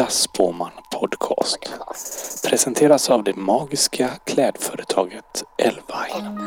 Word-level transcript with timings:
Äkta 0.00 0.12
Spåman 0.12 0.70
Podcast. 1.00 1.58
Presenteras 2.50 3.10
av 3.10 3.24
det 3.24 3.36
magiska 3.36 4.10
klädföretaget 4.26 5.44
Elvine. 5.58 6.38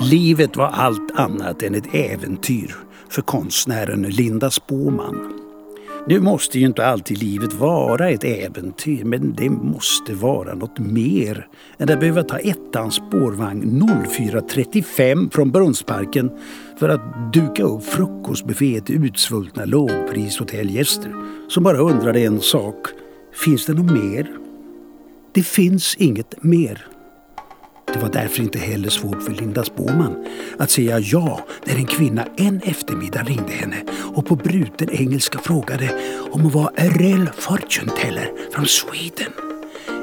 Livet 0.00 0.56
var 0.56 0.66
allt 0.66 1.10
annat 1.14 1.62
än 1.62 1.74
ett 1.74 1.94
äventyr 1.94 2.76
för 3.08 3.22
konstnären 3.22 4.02
Linda 4.02 4.50
Spåman. 4.50 5.45
Nu 6.08 6.20
måste 6.20 6.58
ju 6.58 6.66
inte 6.66 6.86
alltid 6.86 7.18
livet 7.18 7.52
vara 7.52 8.10
ett 8.10 8.24
äventyr 8.24 9.04
men 9.04 9.34
det 9.34 9.50
måste 9.50 10.14
vara 10.14 10.54
något 10.54 10.78
mer 10.78 11.48
än 11.78 11.90
att 11.90 12.00
behöva 12.00 12.22
ta 12.22 12.38
ettans 12.38 12.94
spårvagn 12.94 13.82
04.35 13.82 15.30
från 15.30 15.50
Brunnsparken 15.50 16.30
för 16.78 16.88
att 16.88 17.32
duka 17.32 17.62
upp 17.62 17.84
frukostbuffé 17.84 18.80
till 18.80 19.04
utsvultna 19.04 19.64
lågprishotellgäster 19.64 21.14
som 21.48 21.62
bara 21.64 21.78
undrade 21.78 22.20
en 22.20 22.40
sak. 22.40 22.86
Finns 23.44 23.66
det 23.66 23.74
något 23.74 23.92
mer? 23.92 24.30
Det 25.32 25.42
finns 25.42 25.96
inget 25.98 26.42
mer. 26.42 26.86
Det 27.92 27.98
var 28.02 28.08
därför 28.08 28.42
inte 28.42 28.58
heller 28.58 28.88
svårt 28.88 29.22
för 29.22 29.32
Linda 29.32 29.64
Spåman 29.64 30.26
att 30.58 30.70
säga 30.70 30.98
ja 30.98 31.40
när 31.64 31.76
en 31.76 31.86
kvinna 31.86 32.26
en 32.36 32.60
eftermiddag 32.64 33.22
ringde 33.22 33.52
henne 33.52 33.76
och 34.14 34.26
på 34.26 34.36
bruten 34.36 34.90
engelska 34.90 35.38
frågade 35.38 35.90
om 36.30 36.40
hon 36.40 36.50
var 36.50 36.64
a 36.64 36.84
real 36.98 37.28
fortune 37.38 37.92
teller 37.92 38.32
från 38.52 38.66
Sweden. 38.66 39.32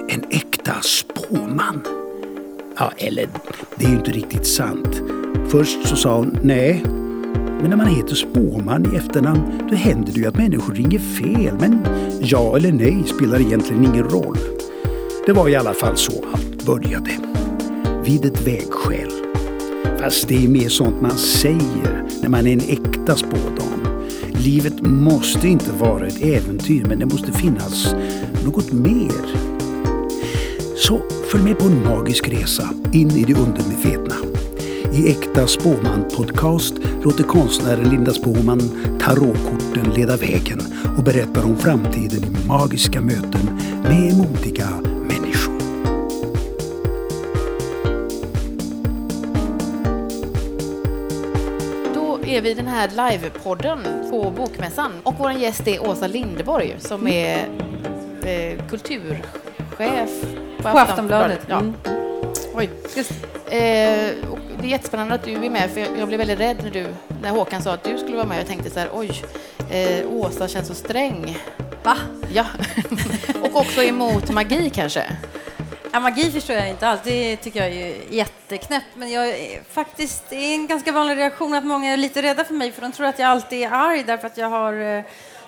En 0.09 0.23
äkta 0.29 0.73
spåman. 0.81 1.81
Ja, 2.77 2.91
eller 2.97 3.27
det 3.75 3.85
är 3.85 3.89
ju 3.89 3.95
inte 3.95 4.11
riktigt 4.11 4.47
sant. 4.47 5.01
Först 5.51 5.87
så 5.87 5.95
sa 5.95 6.17
hon 6.17 6.39
nej. 6.43 6.81
Men 7.61 7.69
när 7.69 7.77
man 7.77 7.87
heter 7.87 8.15
spåman 8.15 8.93
i 8.93 8.97
efternamn 8.97 9.67
då 9.69 9.75
händer 9.75 10.13
det 10.13 10.19
ju 10.19 10.27
att 10.27 10.37
människor 10.37 10.73
ringer 10.73 10.99
fel. 10.99 11.55
Men 11.59 11.85
ja 12.21 12.57
eller 12.57 12.71
nej 12.71 13.03
spelar 13.15 13.39
egentligen 13.41 13.85
ingen 13.85 14.03
roll. 14.03 14.37
Det 15.25 15.33
var 15.33 15.49
i 15.49 15.55
alla 15.55 15.73
fall 15.73 15.97
så 15.97 16.25
allt 16.33 16.65
började 16.65 17.09
vid 18.05 18.25
ett 18.25 18.47
vägskäl. 18.47 19.11
Fast 19.99 20.27
det 20.27 20.43
är 20.43 20.47
mer 20.47 20.69
sånt 20.69 21.01
man 21.01 21.17
säger 21.17 22.03
när 22.21 22.29
man 22.29 22.47
är 22.47 22.53
en 22.53 22.59
äkta 22.59 23.15
spådam. 23.15 23.87
Livet 24.31 24.81
måste 24.81 25.47
inte 25.47 25.71
vara 25.71 26.07
ett 26.07 26.21
äventyr 26.21 26.85
men 26.85 26.99
det 26.99 27.05
måste 27.05 27.31
finnas 27.31 27.95
något 28.45 28.71
mer. 28.71 29.11
Så 30.75 31.01
följ 31.31 31.43
med 31.43 31.59
på 31.59 31.65
en 31.65 31.83
magisk 31.83 32.29
resa 32.29 32.69
in 32.93 33.11
i 33.11 33.23
det 33.23 33.33
undermedvetna. 33.33 34.15
I 34.93 35.09
Äkta 35.09 35.47
Spåman 35.47 36.05
Podcast 36.15 36.73
låter 37.03 37.23
konstnären 37.23 37.89
Linda 37.89 38.13
Spåman 38.13 38.61
tarotkorten 38.99 39.93
leda 39.95 40.17
vägen 40.17 40.61
och 40.97 41.03
berättar 41.03 41.45
om 41.45 41.57
framtiden 41.57 42.23
i 42.23 42.47
magiska 42.47 43.01
möten 43.01 43.59
med 43.83 44.17
modiga 44.17 44.92
är 52.33 52.41
vi 52.41 52.53
den 52.53 52.67
här 52.67 53.11
livepodden 53.11 54.07
på 54.09 54.31
Bokmässan 54.31 54.91
och 55.03 55.13
vår 55.17 55.31
gäst 55.31 55.67
är 55.67 55.89
Åsa 55.89 56.07
Lindeborg 56.07 56.75
som 56.79 57.07
är 57.07 57.37
eh, 58.25 58.67
kulturchef 58.69 60.21
på, 60.57 60.63
På 60.63 60.79
Aftonbladet. 60.79 61.39
Ja. 61.47 61.59
Mm. 61.59 61.73
Oj. 62.55 62.69
Eh, 63.45 64.29
och 64.31 64.39
det 64.59 64.67
är 64.67 64.69
jättespännande 64.69 65.15
att 65.15 65.23
du 65.23 65.33
är 65.45 65.49
med 65.49 65.71
för 65.71 65.79
jag, 65.79 65.89
jag 65.99 66.07
blev 66.07 66.17
väldigt 66.17 66.39
rädd 66.39 66.57
när, 66.63 66.71
du, 66.71 66.85
när 67.21 67.29
Håkan 67.29 67.61
sa 67.61 67.73
att 67.73 67.83
du 67.83 67.97
skulle 67.97 68.15
vara 68.15 68.27
med. 68.27 68.39
Jag 68.39 68.47
tänkte 68.47 68.69
så 68.69 68.79
här, 68.79 68.89
oj, 68.93 69.23
eh, 69.69 70.11
Åsa 70.11 70.47
känns 70.47 70.67
så 70.67 70.73
sträng. 70.73 71.37
Va? 71.83 71.97
Ja, 72.33 72.45
och 73.43 73.55
också 73.55 73.83
emot 73.83 74.29
magi 74.29 74.69
kanske. 74.69 75.03
Ja, 75.95 75.99
magi 75.99 76.31
förstår 76.31 76.55
jag 76.55 76.69
inte 76.69 76.87
alls. 76.87 77.01
Det 77.03 77.37
tycker 77.37 77.59
jag 77.59 77.71
är 77.71 78.13
jätteknäppt. 78.13 78.95
Men 78.95 79.11
jag 79.11 79.29
är 79.29 79.63
faktiskt, 79.63 80.29
det 80.29 80.35
är 80.35 80.53
en 80.53 80.67
ganska 80.67 80.91
vanlig 80.91 81.17
reaktion 81.17 81.53
att 81.53 81.65
många 81.65 81.93
är 81.93 81.97
lite 81.97 82.21
rädda 82.21 82.43
för 82.43 82.53
mig 82.53 82.71
för 82.71 82.81
de 82.81 82.91
tror 82.91 83.05
att 83.07 83.19
jag 83.19 83.29
alltid 83.29 83.63
är 83.63 83.71
arg 83.71 84.03
därför 84.03 84.27
att 84.27 84.37
jag 84.37 84.49
har 84.49 84.73
eh, 84.73 85.03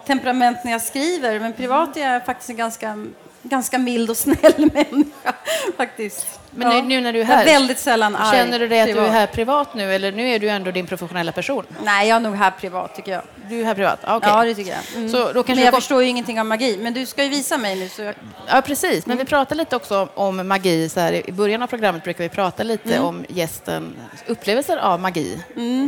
temperament 0.06 0.58
när 0.64 0.72
jag 0.72 0.82
skriver. 0.82 1.40
Men 1.40 1.54
privat 1.54 1.98
är 1.98 2.14
jag 2.14 2.26
faktiskt 2.26 2.50
en 2.50 2.56
ganska, 2.56 3.06
ganska 3.42 3.78
mild 3.78 4.10
och 4.10 4.18
snäll 4.18 4.70
människa. 4.74 5.34
Faktiskt. 5.78 6.40
Men 6.56 6.70
nu, 6.70 6.82
nu 6.82 7.02
när 7.02 7.14
du 7.14 7.20
är 7.22 7.24
Jag 7.24 7.32
är 7.34 7.38
här, 7.38 7.46
väldigt 7.46 7.80
sällan 7.80 8.16
arg. 8.16 8.38
känner 8.38 8.60
du 8.60 8.68
dig 8.68 8.82
att 8.82 8.86
du 8.88 8.92
är 8.92 8.96
privat. 8.96 9.12
här 9.14 9.28
privat 9.28 9.74
nu 9.74 9.94
eller 9.96 10.12
nu 10.12 10.30
är 10.30 10.40
du 10.40 10.50
ändå 10.50 10.72
din 10.72 10.88
professionella 10.88 11.32
person? 11.32 11.64
Nej, 11.84 12.08
jag 12.10 12.16
är 12.16 12.20
nog 12.20 12.36
här 12.36 12.52
privat 12.52 12.96
tycker 12.96 13.12
jag. 13.12 13.22
Du 13.50 13.62
är 13.62 13.66
här 13.66 13.74
privat? 13.76 14.00
Ah, 14.04 14.16
okej. 14.18 14.30
Ja, 14.30 14.44
det 14.46 14.56
tycker 14.56 14.72
jag. 14.72 14.80
Mm. 14.98 15.10
Så 15.10 15.18
då 15.18 15.34
kanske 15.34 15.56
men 15.56 15.64
jag 15.64 15.74
kom- 15.74 15.82
förstår 15.82 16.04
ju 16.04 16.10
ingenting 16.10 16.40
av 16.40 16.46
magi. 16.46 16.78
Men 16.82 16.94
du 16.94 17.06
ska 17.06 17.24
ju 17.24 17.30
visa 17.30 17.58
mig 17.58 17.76
nu. 17.76 17.90
Så 17.90 18.02
jag... 18.02 18.16
Ja, 18.48 18.62
precis. 18.62 19.06
Men 19.06 19.14
Mm. 19.18 19.26
vi 19.26 19.30
pratar 19.30 19.56
lite 19.56 19.76
också 19.76 20.08
om 20.16 20.48
magi. 20.48 20.90
Så 20.90 21.00
här, 21.00 21.30
I 21.30 21.32
början 21.32 21.64
av 21.64 21.68
programmet 21.68 22.04
brukar 22.04 22.24
vi 22.24 22.30
prata 22.30 22.64
lite 22.64 22.94
Mm. 22.94 23.06
om 23.06 23.26
gästens 23.30 23.86
upplevelser 24.28 24.78
av 24.78 25.00
magi. 25.00 25.40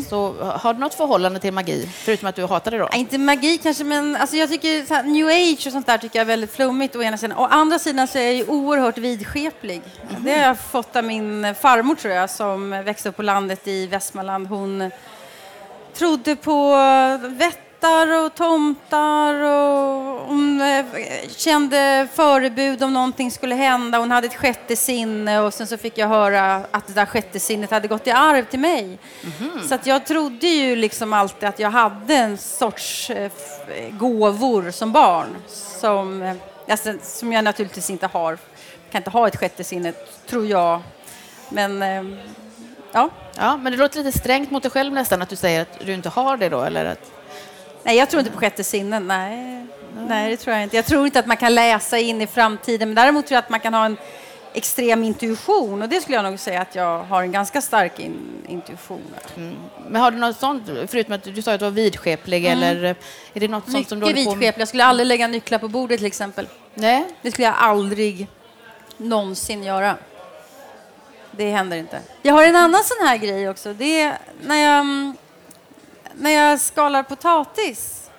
Så 0.10 0.34
har 0.62 0.74
du 0.74 0.80
något 0.80 0.94
förhållande 0.94 1.40
till 1.40 1.54
magi, 1.54 1.90
förutom 1.94 2.28
att 2.30 2.36
du 2.36 2.46
hatar 2.46 2.72
det 2.72 2.78
då? 2.78 2.90
Ja, 2.92 2.98
Inte 2.98 3.18
magi 3.18 3.58
kanske, 3.64 3.84
men 3.84 4.16
alltså 4.16 4.36
jag 4.36 4.50
tycker 4.50 4.90
här, 4.90 5.04
new 5.04 5.28
age 5.28 5.64
och 5.68 5.72
sånt 5.72 5.86
där 5.88 5.98
tycker 5.98 6.20
jag 6.20 6.22
är 6.24 6.28
väldigt 6.28 6.54
flummigt 6.56 6.96
å 6.96 7.04
ena 7.04 7.18
sidan. 7.18 7.38
Å 7.38 7.46
andra 7.52 7.80
sidan 7.80 8.08
så 8.08 8.18
är 8.18 8.24
jag 8.24 8.34
ju 8.34 8.46
oerhört 8.46 8.98
vidskeplig. 8.98 9.82
Det 10.18 10.32
har 10.32 10.38
jag 10.48 10.57
fått 10.58 10.96
av 10.96 11.04
min 11.04 11.56
farmor 11.56 11.96
tror 11.96 12.14
jag, 12.14 12.30
som 12.30 12.70
växte 12.70 13.10
upp 13.10 13.16
på 13.16 13.24
landet 13.24 13.68
i 13.68 13.88
Västmanland. 13.88 14.48
Hon 14.48 14.92
trodde 15.94 16.36
på 16.36 16.76
vättar 17.20 18.26
och 18.26 18.36
tomtar 18.36 19.34
och 19.34 20.28
hon 20.28 20.62
eh, 20.62 20.86
kände 21.30 22.08
förebud 22.14 22.84
om 22.84 22.94
någonting 22.94 23.32
skulle 23.32 23.56
hända. 23.56 23.98
Hon 23.98 24.12
hade 24.12 24.28
ett 24.28 24.36
sjätte 24.36 24.76
sinne 24.76 25.40
och 25.40 25.54
sen 25.54 25.68
så 25.68 25.78
fick 25.78 25.98
jag 25.98 26.08
höra 26.08 26.56
att 26.72 26.88
det 26.88 26.94
där 26.94 27.06
sjätte 27.06 27.40
sinnet 27.40 27.72
hade 27.72 27.88
gått 27.88 28.08
i 28.08 28.12
arv 28.12 28.46
till 28.46 28.60
mig. 28.60 29.00
Så 29.68 29.76
att 29.76 29.86
jag 29.86 30.06
trodde 30.06 30.48
ju 30.48 30.76
liksom 30.76 31.14
alltid 31.14 31.50
att 31.50 31.60
jag 31.60 31.72
hade 31.72 32.16
en 32.16 32.38
sorts 32.38 33.10
eh, 33.10 33.32
gåvor 33.92 34.72
som 34.72 34.92
barn 34.92 35.36
som, 35.80 36.22
eh, 36.22 36.36
alltså, 36.70 36.94
som 37.02 37.34
jag 37.34 37.44
naturligtvis 37.44 37.90
inte 37.90 38.08
har. 38.08 38.38
Kan 38.92 39.00
inte 39.00 39.10
ha 39.10 39.28
ett 39.28 39.36
sjätte 39.36 39.64
sinne, 39.64 39.94
tror 40.30 40.46
jag. 40.46 40.82
Men 41.50 41.82
eh, 41.82 42.04
ja, 42.92 43.10
Ja, 43.38 43.58
men 43.58 43.72
det 43.72 43.78
låter 43.78 44.04
lite 44.04 44.20
strängt 44.20 44.52
mot 44.52 44.64
dig 44.64 44.72
själv 44.72 44.94
nästan 44.94 45.22
att 45.22 45.30
du 45.30 45.36
säger 45.36 45.62
att 45.62 45.80
du 45.86 45.94
inte 45.94 46.10
har 46.10 46.38
det 46.38 46.50
då, 46.50 46.62
eller 46.62 46.86
att... 46.86 47.12
Nej, 47.84 47.98
jag 47.98 48.10
tror 48.10 48.20
inte 48.20 48.32
på 48.32 48.40
sjätte 48.40 48.64
sinnen. 48.64 49.08
Nej. 49.08 49.66
Nej, 50.08 50.30
det 50.30 50.38
tror 50.38 50.54
jag 50.56 50.64
inte. 50.64 50.76
Jag 50.76 50.86
tror 50.86 51.06
inte 51.06 51.20
att 51.20 51.26
man 51.26 51.38
kan 51.38 51.56
läsa 51.56 51.98
in 52.00 52.22
i 52.22 52.28
framtiden. 52.28 52.90
Men 52.90 52.96
däremot 52.96 53.28
tror 53.28 53.36
jag 53.36 53.44
att 53.44 53.50
man 53.50 53.60
kan 53.60 53.74
ha 53.74 53.86
en 53.86 53.98
extrem 54.54 55.04
intuition. 55.04 55.82
Och 55.82 55.90
det 55.90 56.02
skulle 56.02 56.18
jag 56.18 56.24
nog 56.26 56.40
säga 56.40 56.62
att 56.62 56.76
jag 56.76 57.04
har 57.04 57.22
en 57.22 57.32
ganska 57.32 57.62
stark 57.62 58.00
in, 58.00 58.20
intuition. 58.48 59.02
Men 59.88 60.02
har 60.02 60.12
du 60.12 60.18
något 60.18 60.38
sånt, 60.40 60.64
förutom 60.88 61.14
att 61.14 61.24
du 61.24 61.42
sa 61.42 61.54
att 61.54 61.60
du 61.60 61.66
var 61.66 61.72
vidskeplig, 61.72 62.46
eller 62.46 62.76
är 63.34 63.40
det 63.40 63.48
något 63.48 63.72
sånt 63.72 63.90
som 63.90 64.00
du 64.00 64.06
Mm. 64.06 64.16
Mycket 64.16 64.26
håller 64.26 64.26
på 64.26 64.36
med? 64.36 64.40
vidskeplig. 64.40 64.62
Jag 64.62 64.68
skulle 64.68 64.86
aldrig 64.86 65.08
lägga 65.08 65.28
nycklar 65.28 65.60
på 65.60 65.68
bordet 65.68 65.98
till 65.98 66.08
exempel. 66.08 66.48
Nej? 66.74 67.06
Det 67.22 67.32
skulle 67.32 67.48
jag 67.48 67.56
aldrig 67.58 68.28
någonsin 68.98 69.64
göra. 69.64 69.98
Det 71.32 71.52
händer 71.52 71.78
inte. 71.78 72.02
Jag 72.22 72.34
har 72.34 72.44
en 72.44 72.56
annan 72.56 72.84
sån 72.84 73.08
här 73.08 73.18
grej 73.18 73.50
också. 73.50 73.74
Det 73.74 74.02
är 74.02 74.18
när 74.42 74.56
jag, 74.56 74.80
mm, 74.80 75.18
när 76.14 76.32
jag 76.32 76.62
skalar 76.62 77.04
potatis 77.04 78.10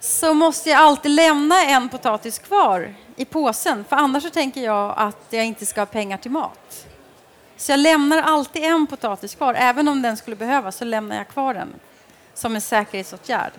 så 0.00 0.34
måste 0.34 0.70
jag 0.70 0.80
alltid 0.80 1.10
lämna 1.10 1.62
en 1.62 1.88
potatis 1.88 2.38
kvar 2.38 2.94
i 3.16 3.24
påsen. 3.24 3.84
För 3.88 3.96
annars 3.96 4.22
så 4.22 4.30
tänker 4.30 4.60
jag 4.60 4.94
att 4.96 5.26
jag 5.30 5.44
inte 5.44 5.66
ska 5.66 5.80
ha 5.80 5.86
pengar 5.86 6.16
till 6.16 6.30
mat. 6.30 6.86
Så 7.56 7.72
jag 7.72 7.80
lämnar 7.80 8.22
alltid 8.22 8.64
en 8.64 8.86
potatis 8.86 9.34
kvar. 9.34 9.54
Även 9.54 9.88
om 9.88 10.02
den 10.02 10.16
skulle 10.16 10.36
behövas 10.36 10.76
så 10.76 10.84
lämnar 10.84 11.16
jag 11.16 11.28
kvar 11.28 11.54
den. 11.54 11.74
Som 12.34 12.54
en 12.54 12.60
säkerhetsåtgärd. 12.60 13.52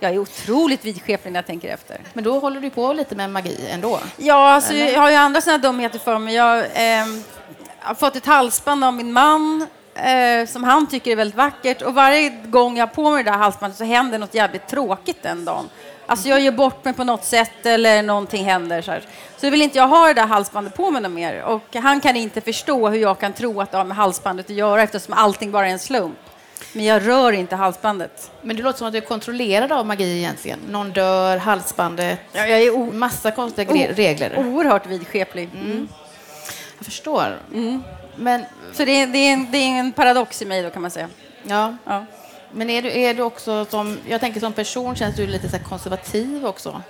Jag 0.00 0.14
är 0.14 0.18
otroligt 0.18 0.84
vidskeplig 0.84 1.32
när 1.32 1.38
jag 1.38 1.46
tänker 1.46 1.68
efter. 1.68 2.00
Men 2.12 2.24
då 2.24 2.38
håller 2.38 2.60
du 2.60 2.70
på 2.70 2.92
lite 2.92 3.14
med 3.14 3.30
magi 3.30 3.68
ändå? 3.70 4.00
Ja, 4.16 4.52
alltså, 4.52 4.72
Eller? 4.72 4.92
jag 4.92 5.00
har 5.00 5.10
ju 5.10 5.16
andra 5.16 5.40
sådana 5.40 5.58
dumheter 5.58 5.98
för 5.98 6.18
mig. 6.18 6.34
Jag 6.34 6.64
ehm, 6.74 7.24
har 7.78 7.94
fått 7.94 8.16
ett 8.16 8.26
halsband 8.26 8.84
av 8.84 8.94
min 8.94 9.12
man 9.12 9.66
eh, 9.94 10.46
som 10.46 10.64
han 10.64 10.86
tycker 10.86 11.10
är 11.10 11.16
väldigt 11.16 11.36
vackert. 11.36 11.82
Och 11.82 11.94
varje 11.94 12.28
gång 12.28 12.76
jag 12.76 12.86
har 12.86 12.94
på 12.94 13.10
mig 13.10 13.24
det 13.24 13.30
där 13.30 13.38
halsbandet 13.38 13.78
så 13.78 13.84
händer 13.84 14.18
något 14.18 14.34
jävligt 14.34 14.68
tråkigt 14.68 15.22
den 15.22 15.44
dagen. 15.44 15.68
Alltså 16.06 16.28
jag 16.28 16.40
gör 16.40 16.52
bort 16.52 16.84
mig 16.84 16.94
på 16.94 17.04
något 17.04 17.24
sätt 17.24 17.66
eller 17.66 18.02
någonting 18.02 18.44
händer. 18.44 18.82
Så, 18.82 18.90
här. 18.90 19.02
så 19.36 19.50
vill 19.50 19.62
inte 19.62 19.78
jag 19.78 19.88
ha 19.88 20.06
det 20.06 20.14
där 20.14 20.26
halsbandet 20.26 20.74
på 20.76 20.90
mig 20.90 21.02
något 21.02 21.12
mer. 21.12 21.42
Och 21.42 21.76
han 21.76 22.00
kan 22.00 22.16
inte 22.16 22.40
förstå 22.40 22.88
hur 22.88 22.98
jag 22.98 23.18
kan 23.18 23.32
tro 23.32 23.60
att 23.60 23.70
det 23.70 23.78
har 23.78 23.84
med 23.84 23.96
halsbandet 23.96 24.46
att 24.50 24.56
göra 24.56 24.82
eftersom 24.82 25.14
allting 25.14 25.50
bara 25.50 25.66
är 25.66 25.72
en 25.72 25.78
slump. 25.78 26.18
Men 26.72 26.84
jag 26.84 27.08
rör 27.08 27.32
inte 27.32 27.56
halsbandet. 27.56 28.30
Men 28.42 28.56
det 28.56 28.62
låter 28.62 28.78
som 28.78 28.86
att 28.86 28.92
du 28.92 28.98
är 28.98 29.02
kontrollerad 29.02 29.72
av 29.72 29.86
magi 29.86 30.18
egentligen. 30.18 30.58
Någon 30.70 30.92
dör, 30.92 31.36
halsbandet, 31.36 32.18
Jag 32.32 32.50
är 32.50 32.70
o- 32.70 32.92
massa 32.92 33.30
konstiga 33.30 33.72
regler. 33.92 34.38
oerhört 34.38 34.86
vidskeplig. 34.86 35.50
Mm. 35.54 35.88
Jag 36.78 36.84
förstår. 36.86 37.38
Men 38.16 38.44
Så 38.72 38.84
det 38.84 38.92
är, 39.02 39.06
det, 39.06 39.18
är 39.18 39.32
en, 39.32 39.50
det 39.52 39.58
är 39.58 39.78
en 39.80 39.92
paradox 39.92 40.42
i 40.42 40.44
mig 40.44 40.62
då 40.62 40.70
kan 40.70 40.82
man 40.82 40.90
säga. 40.90 41.08
ja, 41.42 41.76
Ja. 41.84 42.04
Men 42.52 42.70
är 42.70 42.82
du, 42.82 42.98
är 43.00 43.14
du 43.14 43.22
också 43.22 43.64
som, 43.64 43.98
jag 44.08 44.20
tänker 44.20 44.40
som 44.40 44.52
person 44.52 44.96
känns 44.96 45.16
du 45.16 45.26
lite 45.26 45.48
så 45.48 45.58
konservativ 45.58 46.46
också? 46.46 46.82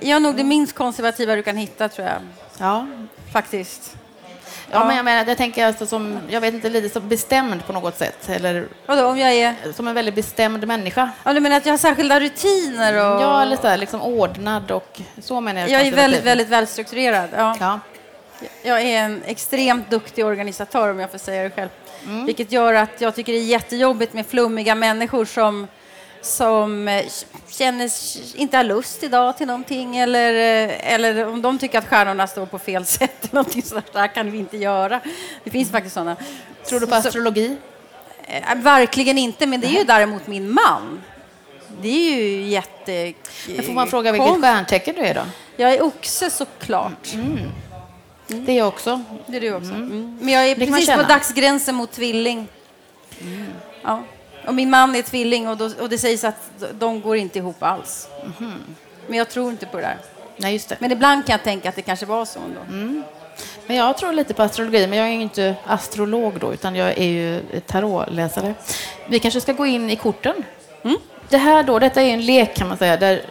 Jag 0.00 0.16
är 0.16 0.20
nog 0.20 0.36
det 0.36 0.44
minst 0.44 0.72
konservativa 0.74 1.36
du 1.36 1.42
kan 1.42 1.56
hitta, 1.56 1.88
tror 1.88 2.06
jag. 2.08 2.18
Ja. 2.58 2.86
Faktiskt. 3.32 3.96
Ja, 4.70 4.84
men 4.84 4.96
jag 4.96 5.04
menar, 5.04 5.24
jag 5.28 5.36
tänker 5.36 5.66
alltså 5.66 5.86
som, 5.86 6.18
jag 6.28 6.40
vet 6.40 6.54
inte, 6.54 6.68
lite 6.68 6.88
som 6.88 7.08
bestämd 7.08 7.66
på 7.66 7.72
något 7.72 7.98
sätt. 7.98 8.28
Eller 8.28 8.68
Vadå, 8.86 9.06
om 9.06 9.18
jag 9.18 9.32
är... 9.34 9.54
som 9.72 9.88
en 9.88 9.94
väldigt 9.94 10.14
bestämd 10.14 10.66
människa. 10.66 11.10
Ja, 11.24 11.32
du 11.32 11.40
menar 11.40 11.56
att 11.56 11.66
jag 11.66 11.72
har 11.72 11.78
särskilda 11.78 12.20
rutiner? 12.20 12.94
Och... 12.94 13.22
Ja, 13.22 13.42
eller 13.42 13.56
så 13.56 13.68
här, 13.68 13.76
liksom 13.76 14.02
ordnad 14.02 14.70
och 14.70 15.00
så 15.22 15.40
menar 15.40 15.60
jag. 15.60 15.70
Jag 15.70 15.86
är 15.86 15.92
väldigt, 15.92 16.24
väldigt 16.24 16.48
välstrukturerad. 16.48 17.28
Ja. 17.36 17.56
Ja. 17.60 17.80
Jag 18.62 18.82
är 18.82 18.98
en 18.98 19.22
extremt 19.26 19.90
duktig 19.90 20.26
organisatör, 20.26 20.90
om 20.90 21.00
jag 21.00 21.10
får 21.10 21.18
säga 21.18 21.42
det 21.42 21.50
själv. 21.50 21.68
Mm. 22.06 22.26
Vilket 22.26 22.52
gör 22.52 22.74
att 22.74 23.00
jag 23.00 23.14
tycker 23.14 23.32
det 23.32 23.38
är 23.38 23.42
jättejobbigt 23.42 24.12
med 24.12 24.26
flummiga 24.26 24.74
människor 24.74 25.24
som, 25.24 25.66
som 26.26 26.88
eh, 26.88 27.04
känner 27.48 27.90
inte 28.36 28.56
har 28.56 28.64
lust 28.64 29.02
idag 29.02 29.36
till 29.38 29.46
någonting 29.46 29.96
eller, 29.96 30.32
eh, 30.68 30.92
eller 30.94 31.26
om 31.28 31.42
de 31.42 31.58
tycker 31.58 31.78
att 31.78 31.86
stjärnorna 31.88 32.26
står 32.26 32.46
på 32.46 32.58
fel 32.58 32.86
sätt. 32.86 33.24
eller 33.24 33.34
Någonting 33.34 33.62
sådär. 33.62 33.84
Det 33.92 33.98
här 33.98 34.08
kan 34.14 34.30
vi 34.30 34.38
inte 34.38 34.56
göra. 34.56 35.00
Det 35.44 35.50
finns 35.50 35.70
faktiskt 35.70 35.94
sådana. 35.94 36.16
Tror 36.68 36.80
du 36.80 36.86
på 36.86 36.92
Så- 37.02 37.08
astrologi? 37.08 37.56
Eh, 38.28 38.54
Verkligen 38.56 39.18
inte, 39.18 39.46
men 39.46 39.60
det 39.60 39.66
är 39.66 39.78
ju 39.78 39.84
däremot 39.84 40.26
min 40.26 40.50
man. 40.50 41.00
Det 41.82 41.88
är 41.88 42.16
ju 42.16 42.42
jätte... 42.42 43.12
Men 43.48 43.64
får 43.64 43.72
man 43.72 43.88
fråga 43.88 44.12
vilket 44.12 44.40
stjärntecken 44.40 44.94
du 44.94 45.00
är 45.00 45.14
då? 45.14 45.20
Jag 45.56 45.72
är 45.74 45.82
oxe 45.82 46.30
såklart. 46.30 47.08
Det 48.26 48.52
är 48.52 48.56
jag 48.56 48.68
också. 48.68 49.00
Det 49.26 49.36
är 49.36 49.40
du 49.40 49.54
också. 49.54 49.70
Mm. 49.70 50.18
Men 50.20 50.34
jag 50.34 50.46
är 50.50 50.54
precis 50.54 50.86
på 50.94 51.02
dagsgränsen 51.02 51.74
mot 51.74 51.92
tvilling. 51.92 52.48
Ja. 53.82 54.02
Och 54.46 54.54
min 54.54 54.70
man 54.70 54.94
är 54.94 55.02
tvilling 55.02 55.48
och, 55.48 55.56
då, 55.56 55.70
och 55.80 55.88
det 55.88 55.98
sägs 55.98 56.24
att 56.24 56.50
de 56.72 57.00
går 57.00 57.16
inte 57.16 57.38
ihop 57.38 57.62
alls. 57.62 58.08
Men 59.06 59.18
jag 59.18 59.28
tror 59.28 59.50
inte 59.50 59.66
på 59.66 59.76
det 59.76 59.82
där. 59.82 59.96
Nej, 60.36 60.52
just 60.52 60.68
det. 60.68 60.76
Men 60.78 60.92
ibland 60.92 61.26
kan 61.26 61.32
jag 61.32 61.42
tänka 61.42 61.68
att 61.68 61.76
det 61.76 61.82
kanske 61.82 62.06
var 62.06 62.24
så 62.24 62.38
ändå. 62.38 62.60
Men 63.66 63.76
jag 63.76 63.98
tror 63.98 64.12
lite 64.12 64.34
på 64.34 64.42
astrologi, 64.42 64.86
men 64.86 64.98
jag 64.98 65.08
är 65.08 65.12
ju 65.12 65.22
inte 65.22 65.54
astrolog 65.66 66.40
då, 66.40 66.52
utan 66.52 66.76
jag 66.76 66.98
är 66.98 67.08
ju 67.08 67.40
tarotläsare. 67.66 68.54
Vi 69.08 69.18
kanske 69.18 69.40
ska 69.40 69.52
gå 69.52 69.66
in 69.66 69.90
i 69.90 69.96
korten. 69.96 70.34
Det 71.28 71.38
här 71.38 71.62
då, 71.62 71.78
detta 71.78 72.02
är 72.02 72.08
en 72.08 72.24
lek 72.24 72.56
kan 72.56 72.68
man 72.68 72.76
säga, 72.76 72.96
där 72.96 73.22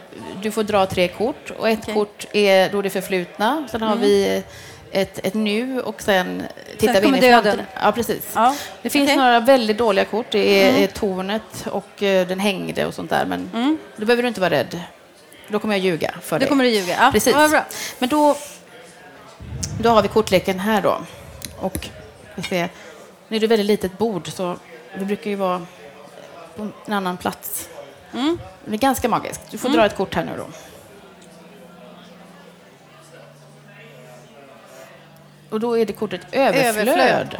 du 0.41 0.51
får 0.51 0.63
dra 0.63 0.85
tre 0.85 1.07
kort 1.07 1.51
och 1.59 1.69
ett 1.69 1.79
Okej. 1.81 1.93
kort 1.93 2.25
är 2.33 2.69
då 2.69 2.81
det 2.81 2.89
förflutna, 2.89 3.67
sen 3.71 3.81
har 3.81 3.95
vi 3.95 4.43
ett, 4.95 5.19
ett 5.25 5.33
nu 5.33 5.81
och 5.81 6.01
sen 6.01 6.43
tittar 6.77 7.01
vi 7.01 7.07
in 7.07 7.15
i 7.15 7.19
döden. 7.21 7.43
framtiden. 7.43 7.65
Ja, 7.83 7.91
precis. 7.91 8.31
Ja, 8.35 8.55
Det 8.81 8.89
finns 8.89 9.07
okej. 9.07 9.17
några 9.17 9.39
väldigt 9.39 9.77
dåliga 9.77 10.05
kort. 10.05 10.25
Det 10.31 10.63
är, 10.63 10.83
är 10.83 10.87
tornet 10.87 11.67
och 11.71 12.03
eh, 12.03 12.27
den 12.27 12.39
hängde 12.39 12.85
och 12.85 12.93
sånt 12.93 13.09
där, 13.09 13.25
men 13.25 13.49
då 13.97 14.05
behöver 14.05 14.21
du 14.23 14.27
inte 14.27 14.41
vara 14.41 14.49
rädd. 14.51 14.81
Då 15.47 15.59
kommer 15.59 15.75
jag 15.75 15.83
ljuga 15.85 16.15
för 16.21 16.35
Då 16.35 16.39
dig. 16.39 16.49
kommer 16.49 16.63
du 16.63 16.69
ljuga. 16.69 16.95
Ja, 16.99 17.09
Precis. 17.11 17.35
vad 17.35 17.49
bra. 17.51 17.65
Men 17.99 18.09
då, 18.09 18.37
då 19.81 19.89
har 19.89 20.01
vi 20.01 20.07
kortleken 20.07 20.59
här 20.59 20.81
då. 20.81 21.01
Och 21.59 21.87
vi 22.35 22.41
ser, 22.43 22.69
nu 23.27 23.37
är 23.37 23.41
det 23.41 23.47
väldigt 23.47 23.67
litet 23.67 23.97
bord 23.97 24.27
så 24.31 24.55
det 24.99 25.05
brukar 25.05 25.29
ju 25.29 25.35
vara 25.35 25.65
på 26.55 26.67
en 26.85 26.93
annan 26.93 27.17
plats. 27.17 27.69
Mm. 28.13 28.37
Det 28.65 28.73
är 28.75 28.77
ganska 28.77 29.09
magiskt. 29.09 29.41
Du 29.51 29.57
får 29.57 29.69
dra 29.69 29.85
ett 29.85 29.95
kort 29.95 30.15
här 30.15 30.23
nu 30.25 30.31
då. 30.37 30.45
Och 35.55 35.61
då 35.61 35.77
är 35.77 35.85
det 35.85 35.93
kortet 35.93 36.21
överflöd. 36.31 36.87
Överflöd. 36.87 37.37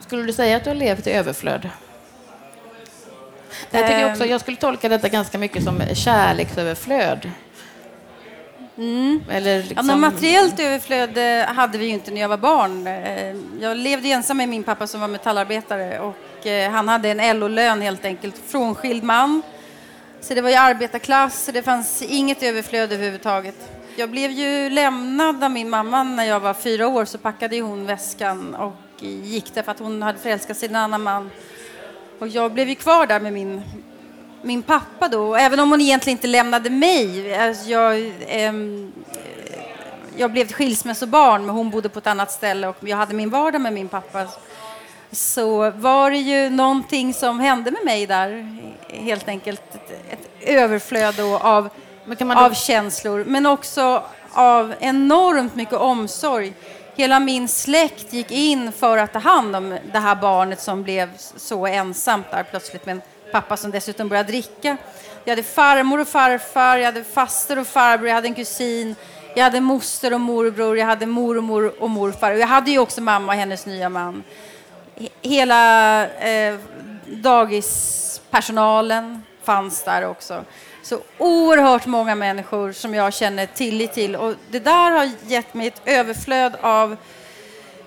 Skulle 0.00 0.22
du 0.22 0.32
säga 0.32 0.56
att 0.56 0.64
du 0.64 0.70
har 0.70 0.74
levt 0.74 1.06
i 1.06 1.10
överflöd? 1.10 1.68
Jag, 3.70 3.86
tycker 3.86 4.10
också, 4.10 4.24
Ehm. 4.24 4.30
jag 4.30 4.40
skulle 4.40 4.56
tolka 4.56 4.88
detta 4.88 5.08
ganska 5.08 5.38
mycket 5.38 5.64
som 5.64 5.82
kärleksöverflöd. 5.94 7.30
Ja, 9.30 9.38
liksom, 9.40 9.86
något 9.86 9.98
materiellt 9.98 10.60
överflöd 10.60 11.18
eh, 11.18 11.54
hade 11.54 11.78
vi 11.78 11.84
ju 11.86 11.92
inte 11.92 12.10
när 12.10 12.20
jag 12.20 12.28
var 12.28 12.36
barn. 12.36 12.86
Eh, 12.86 13.36
Jag 13.60 13.76
levde 13.76 14.08
ensam 14.08 14.36
med 14.36 14.48
min 14.48 14.62
pappa 14.62 14.86
som 14.86 15.00
var 15.00 15.08
metallarbetare 15.08 16.00
och 16.00 16.46
eh, 16.46 16.70
han 16.70 16.88
hade 16.88 17.08
en 17.08 17.38
LO-lön 17.38 17.82
helt 17.82 18.04
enkelt, 18.04 18.34
frånskild 18.46 19.02
man. 19.02 19.42
Så 20.20 20.34
det 20.34 20.40
var 20.40 20.50
ju 20.50 20.56
arbetarklass, 20.56 21.44
så 21.44 21.52
det 21.52 21.62
fanns 21.62 22.02
inget 22.02 22.42
överflöd 22.42 22.92
överhuvudtaget. 22.92 23.68
Jag 23.96 24.10
blev 24.10 24.30
ju 24.30 24.70
lämnad 24.70 25.44
av 25.44 25.50
min 25.50 25.70
mamma 25.70 26.02
när 26.02 26.24
jag 26.24 26.40
var 26.40 26.54
fyra 26.54 26.88
år 26.88 27.04
så 27.04 27.18
packade 27.18 27.60
hon 27.60 27.86
väskan 27.86 28.54
och 28.54 28.72
gick 29.00 29.54
därför 29.54 29.72
att 29.72 29.78
hon 29.78 30.02
hade 30.02 30.18
förälskat 30.18 30.56
sig 30.56 30.68
i 30.68 30.70
en 30.70 30.76
annan 30.76 31.02
man. 31.02 31.30
Och 32.18 32.28
jag 32.28 32.52
blev 32.52 32.68
ju 32.68 32.74
kvar 32.74 33.06
där 33.06 33.20
med 33.20 33.32
min, 33.32 33.62
min 34.42 34.62
pappa 34.62 35.08
då, 35.08 35.36
även 35.36 35.60
om 35.60 35.70
hon 35.70 35.80
egentligen 35.80 36.16
inte 36.16 36.26
lämnade 36.26 36.70
mig. 36.70 37.34
Alltså 37.34 37.70
jag, 37.70 37.98
eh, 38.26 38.52
jag 40.16 40.32
blev 40.32 40.46
ett 40.46 40.54
skilsmässobarn, 40.54 41.46
men 41.46 41.54
hon 41.54 41.70
bodde 41.70 41.88
på 41.88 41.98
ett 41.98 42.06
annat 42.06 42.32
ställe 42.32 42.68
och 42.68 42.76
jag 42.80 42.96
hade 42.96 43.14
min 43.14 43.30
vardag 43.30 43.60
med 43.60 43.72
min 43.72 43.88
pappa. 43.88 44.26
Så 45.10 45.70
var 45.70 46.10
det 46.10 46.18
ju 46.18 46.50
någonting 46.50 47.14
som 47.14 47.40
hände 47.40 47.70
med 47.70 47.84
mig 47.84 48.06
där, 48.06 48.58
helt 48.88 49.28
enkelt. 49.28 49.74
Ett, 49.74 49.90
ett 50.10 50.28
överflöd 50.40 51.14
då 51.14 51.38
av, 51.38 51.68
då- 52.36 52.42
av 52.44 52.54
känslor, 52.54 53.24
men 53.24 53.46
också 53.46 54.02
av 54.32 54.74
enormt 54.80 55.54
mycket 55.54 55.74
omsorg. 55.74 56.52
Hela 56.96 57.20
min 57.20 57.48
släkt 57.48 58.12
gick 58.12 58.30
in 58.30 58.72
för 58.72 58.98
att 58.98 59.12
ta 59.12 59.18
hand 59.18 59.56
om 59.56 59.78
det 59.92 59.98
här 59.98 60.14
barnet 60.14 60.60
som 60.60 60.82
blev 60.82 61.10
så 61.36 61.66
ensamt 61.66 62.30
där 62.30 62.42
plötsligt 62.42 62.86
med 62.86 62.92
en 62.92 63.02
pappa 63.32 63.56
som 63.56 63.70
dessutom 63.70 64.08
började 64.08 64.28
dricka. 64.28 64.76
Jag 65.24 65.32
hade 65.32 65.42
farmor 65.42 66.00
och 66.00 66.08
farfar, 66.08 66.76
jag 66.76 66.86
hade 66.86 67.04
faster 67.04 67.58
och 67.58 67.66
farbror, 67.66 68.08
jag 68.08 68.14
hade 68.14 68.28
en 68.28 68.34
kusin, 68.34 68.96
jag 69.36 69.44
hade 69.44 69.60
moster 69.60 70.14
och 70.14 70.20
morbror, 70.20 70.78
jag 70.78 70.86
hade 70.86 71.06
mormor 71.06 71.82
och 71.82 71.90
morfar 71.90 72.30
jag 72.30 72.46
hade 72.46 72.70
ju 72.70 72.78
också 72.78 73.00
mamma 73.00 73.32
och 73.32 73.38
hennes 73.38 73.66
nya 73.66 73.88
man. 73.88 74.22
Hela 75.22 76.06
eh, 76.06 76.56
dagispersonalen 77.06 79.22
fanns 79.42 79.84
där 79.84 80.06
också. 80.06 80.44
Så 80.82 81.00
oerhört 81.18 81.86
många 81.86 82.14
människor 82.14 82.72
som 82.72 82.94
jag 82.94 83.14
känner 83.14 83.46
tillit 83.46 83.92
till. 83.92 84.16
Och 84.16 84.34
det 84.50 84.58
där 84.58 84.90
har 84.90 85.10
gett 85.26 85.54
mig 85.54 85.66
ett 85.66 85.82
överflöd 85.84 86.56
av 86.60 86.96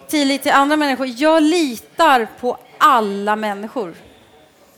tillit 0.08 0.44
till 0.44 0.52
andra 0.52 0.78
människor. 0.78 1.08
Jag 1.08 1.44
litar 1.44 2.28
på 2.40 2.58
alla 2.78 3.36
människor. 3.36 3.96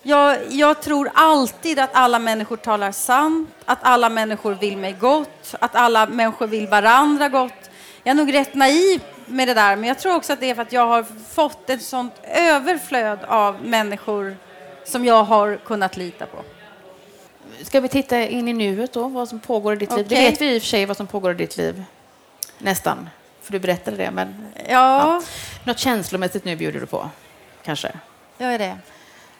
Jag, 0.02 0.38
jag 0.50 0.82
tror 0.82 1.12
alltid 1.14 1.80
att 1.80 1.90
alla 1.94 2.20
människor 2.20 2.58
talar 2.58 2.92
sant, 2.92 3.50
att 3.66 3.80
alla 3.82 4.10
människor 4.10 4.54
vill 4.54 4.78
mig 4.78 4.94
gott, 4.94 5.56
att 5.60 5.76
alla 5.76 6.08
människor 6.08 6.48
vill 6.48 6.68
varandra 6.68 7.30
gott. 7.30 7.70
Jag 8.04 8.12
är 8.12 8.16
nog 8.16 8.34
rätt 8.34 8.54
naiv 8.54 9.02
med 9.26 9.48
det 9.48 9.54
där, 9.54 9.76
men 9.76 9.88
jag 9.88 10.00
tror 10.00 10.16
också 10.16 10.34
att 10.34 10.40
det 10.40 10.50
är 10.50 10.56
för 10.56 10.62
att 10.62 10.74
jag 10.74 10.88
har 10.88 11.06
fått 11.34 11.70
ett 11.70 11.82
sånt 11.82 12.14
överflöd 12.24 13.20
av 13.28 13.66
människor 13.66 14.36
som 14.86 15.06
jag 15.06 15.24
har 15.24 15.56
kunnat 15.66 15.98
lita 15.98 16.26
på. 16.26 16.44
Ska 17.68 17.80
vi 17.80 17.90
titta 17.90 18.28
in 18.28 18.48
i 18.48 18.54
nuet 18.54 18.94
då, 18.94 19.08
vad 19.08 19.30
som 19.30 19.40
pågår 19.40 19.74
i 19.74 19.76
ditt 19.76 19.96
liv? 19.96 20.06
Det 20.10 20.16
vet 20.16 20.42
vi 20.42 20.56
i 20.56 20.58
och 20.58 20.62
för 20.62 20.68
sig 20.68 20.86
vad 20.86 20.98
som 20.98 21.08
pågår 21.08 21.32
i 21.32 21.36
ditt 21.36 21.58
liv. 21.58 21.84
Nästan. 22.58 23.10
För 23.42 23.52
du 23.52 23.60
berättade 23.60 23.98
det, 23.98 24.12
men 24.12 24.48
Ja, 24.70 25.22
något 25.64 25.80
känslomässigt 25.80 26.46
nu 26.46 26.56
bjuder 26.56 26.80
du 26.80 26.86
på. 26.86 27.10
Kanske. 27.64 27.92
jag 28.38 28.54
är 28.54 28.60
det. 28.60 28.78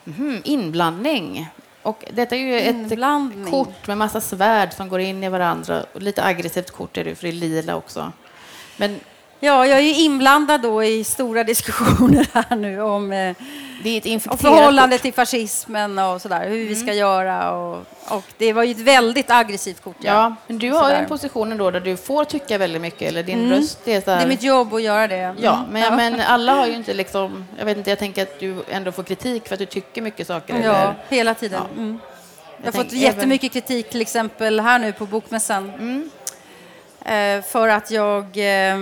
Mhm, 0.04 0.42
inblandning. 0.44 1.50
Och 1.82 2.06
detta 2.14 2.36
är 2.36 2.40
ju 2.40 2.60
ett 2.60 3.50
kort 3.52 3.88
med 3.88 3.98
massa 3.98 4.22
svärd 4.22 4.74
som 4.74 4.90
går 4.90 5.00
in 5.00 5.24
i 5.24 5.30
varandra. 5.30 5.86
Och 5.94 6.02
lite 6.02 6.24
aggressivt 6.24 6.72
kort 6.72 6.98
är 6.98 7.04
det, 7.04 7.16
för 7.16 7.24
det 7.24 7.30
är 7.30 7.34
lila 7.34 7.76
också. 7.76 8.12
Men 8.78 9.00
Ja, 9.40 9.66
jag 9.68 9.78
är 9.78 9.82
ju 9.84 9.94
inblandad 9.94 10.62
då 10.62 10.84
i 10.84 11.04
stora 11.04 11.44
diskussioner 11.44 12.28
här 12.34 12.56
nu 12.56 12.82
om 12.82 13.12
eh, 13.12 13.36
det 13.84 13.90
är 13.90 13.98
ett 13.98 14.04
och 14.04 14.12
infekterat 14.12 14.42
förhållande 14.42 14.96
kort. 14.98 15.02
till 15.02 15.14
fascismen 15.14 16.00
och 16.00 16.22
sådär, 16.22 16.50
hur 16.50 16.68
vi 16.68 16.76
ska 16.76 16.94
göra. 16.94 17.52
Och, 17.52 17.86
och 18.10 18.24
det 18.38 18.54
var 18.54 18.64
ju 18.64 18.72
ett 18.72 18.80
väldigt 18.80 19.30
aggressivt 19.32 19.82
kort. 19.84 19.96
Ja, 20.00 20.36
men 20.48 20.58
du 20.60 20.72
har 20.72 20.90
ju 20.90 20.96
en 20.96 21.06
position 21.08 21.52
ändå 21.52 21.72
där 21.72 21.80
du 21.80 21.98
får 21.98 22.24
tycka 22.26 22.58
väldigt 22.58 22.82
mycket, 22.82 23.02
eller 23.02 23.24
din 23.24 23.50
röst 23.50 23.88
är 23.88 24.02
så 24.02 24.12
här... 24.12 24.18
Det 24.18 24.24
är 24.24 24.28
mitt 24.28 24.44
jobb 24.44 24.74
att 24.74 24.82
göra 24.82 25.08
det. 25.08 25.36
Ja, 25.42 25.54
Mm. 25.58 25.72
men, 25.72 25.96
men 25.96 26.22
alla 26.22 26.54
har 26.54 26.68
ju 26.68 26.74
inte 26.76 26.94
liksom... 26.94 27.46
Jag 27.58 27.66
vet 27.66 27.78
inte, 27.78 27.90
jag 27.90 28.00
tänker 28.00 28.22
att 28.24 28.40
du 28.40 28.56
ändå 28.70 28.92
får 28.92 29.04
kritik 29.04 29.48
för 29.48 29.54
att 29.56 29.60
du 29.60 29.66
tycker 29.66 30.02
mycket 30.02 30.28
saker. 30.28 30.54
Ja, 30.54 30.60
Eller, 30.60 30.94
hela 31.10 31.34
tiden. 31.34 31.62
Ja. 31.76 31.82
Mm. 31.82 32.00
Jag 32.58 32.64
har 32.64 32.66
Jag 32.66 32.74
fått 32.74 32.90
tänk- 32.90 33.02
jättemycket 33.02 33.54
kritik 33.54 33.90
till 33.90 34.02
exempel 34.02 34.60
här 34.60 34.80
nu 34.80 34.92
på 34.94 35.06
Bokmässan. 35.06 35.72
Mm. 35.80 36.10
Eh, 37.06 37.44
för 37.46 37.68
att 37.68 37.92
jag 37.92 38.24
eh, 38.38 38.78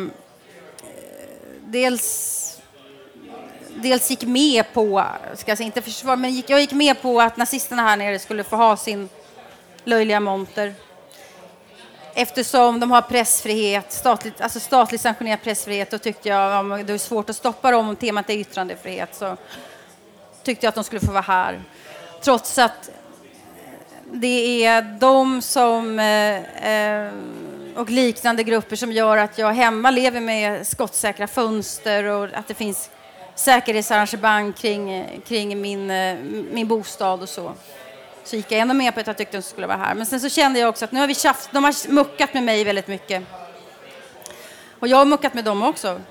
dels, 1.66 2.60
dels 3.76 4.10
gick 4.10 4.24
med 4.24 4.74
på, 4.74 5.06
ska 5.36 5.52
jag 5.52 5.58
säga 5.58 5.66
inte 5.66 5.82
försvara, 5.82 6.16
men 6.16 6.32
gick, 6.32 6.50
jag 6.50 6.62
gick 6.62 6.72
med 6.72 7.02
på 7.02 7.22
att 7.22 7.38
nazisterna 7.38 7.82
här 7.82 7.98
nere 7.98 8.20
skulle 8.20 8.44
få 8.44 8.56
ha 8.56 8.78
sin 8.78 9.10
löjliga 9.84 10.20
monter. 10.20 10.74
Eftersom 12.14 12.80
de 12.80 12.92
har 12.92 13.02
pressfrihet, 13.02 13.92
statligt, 13.92 14.42
alltså 14.42 14.60
statligt 14.60 15.02
sanktionerad 15.02 15.42
pressfrihet, 15.44 15.92
då 15.92 15.98
tyckte 15.98 16.30
jag 16.30 16.60
om 16.60 16.84
det 16.86 16.94
är 16.94 16.98
svårt 16.98 17.30
att 17.30 17.36
stoppa 17.36 17.72
dem 17.72 17.90
om 17.90 17.96
temat 17.96 18.30
är 18.30 18.34
yttrandefrihet. 18.34 19.16
Så 19.16 19.38
tyckte 20.44 20.66
jag 20.66 20.70
att 20.70 20.76
de 20.76 20.84
skulle 20.84 21.02
få 21.02 21.12
vara 21.12 21.22
här. 21.22 21.62
Trots 22.22 22.58
att 22.58 22.90
det 24.12 24.66
är 24.66 24.82
de 24.82 25.42
som 25.42 26.00
eh, 26.00 26.70
eh, 26.70 27.12
och 27.76 27.90
liknande 27.90 28.44
grupper 28.44 28.76
som 28.76 28.92
gör 28.92 29.18
att 29.18 29.38
jag 29.38 29.54
hemma 29.54 29.92
lever 29.92 30.22
med 30.22 30.68
skottsäkra 30.68 31.28
fönster 31.28 32.04
och 32.04 32.30
att 32.34 32.48
det 32.48 32.54
finns 32.54 32.90
säkerhetsarrangemang 33.36 34.54
kring, 34.54 35.06
kring 35.28 35.62
min, 35.62 35.92
eh, 35.92 36.18
min 36.52 36.68
bostad 36.68 37.22
och 37.22 37.30
så. 37.30 37.54
Så 38.24 38.36
gick 38.36 38.52
jag 38.52 38.60
ännu 38.60 38.74
mer 38.74 38.92
på 38.92 39.00
att 39.00 39.08
jag 39.08 39.18
tyckte 39.18 39.38
att 39.38 39.44
de 39.44 39.50
skulle 39.50 39.68
vara 39.68 39.78
här. 39.78 39.96
Men 39.96 40.06
sen 40.06 40.20
så 40.20 40.30
kände 40.30 40.60
jag 40.60 40.70
också 40.70 40.86
att 40.86 40.92
nu 40.92 41.00
har 41.00 41.08
vi 41.08 41.16
tjafs, 41.16 41.50
de 41.52 41.64
har 41.64 41.92
muckat 41.92 42.34
med 42.34 42.44
mig 42.44 42.64
väldigt 42.64 42.88
mycket. 42.88 43.24
Och 44.80 44.88
jag 44.88 44.98
har 44.98 45.06
muckat 45.06 45.34
med 45.34 45.46
dem 45.46 45.64
också. 45.64 46.02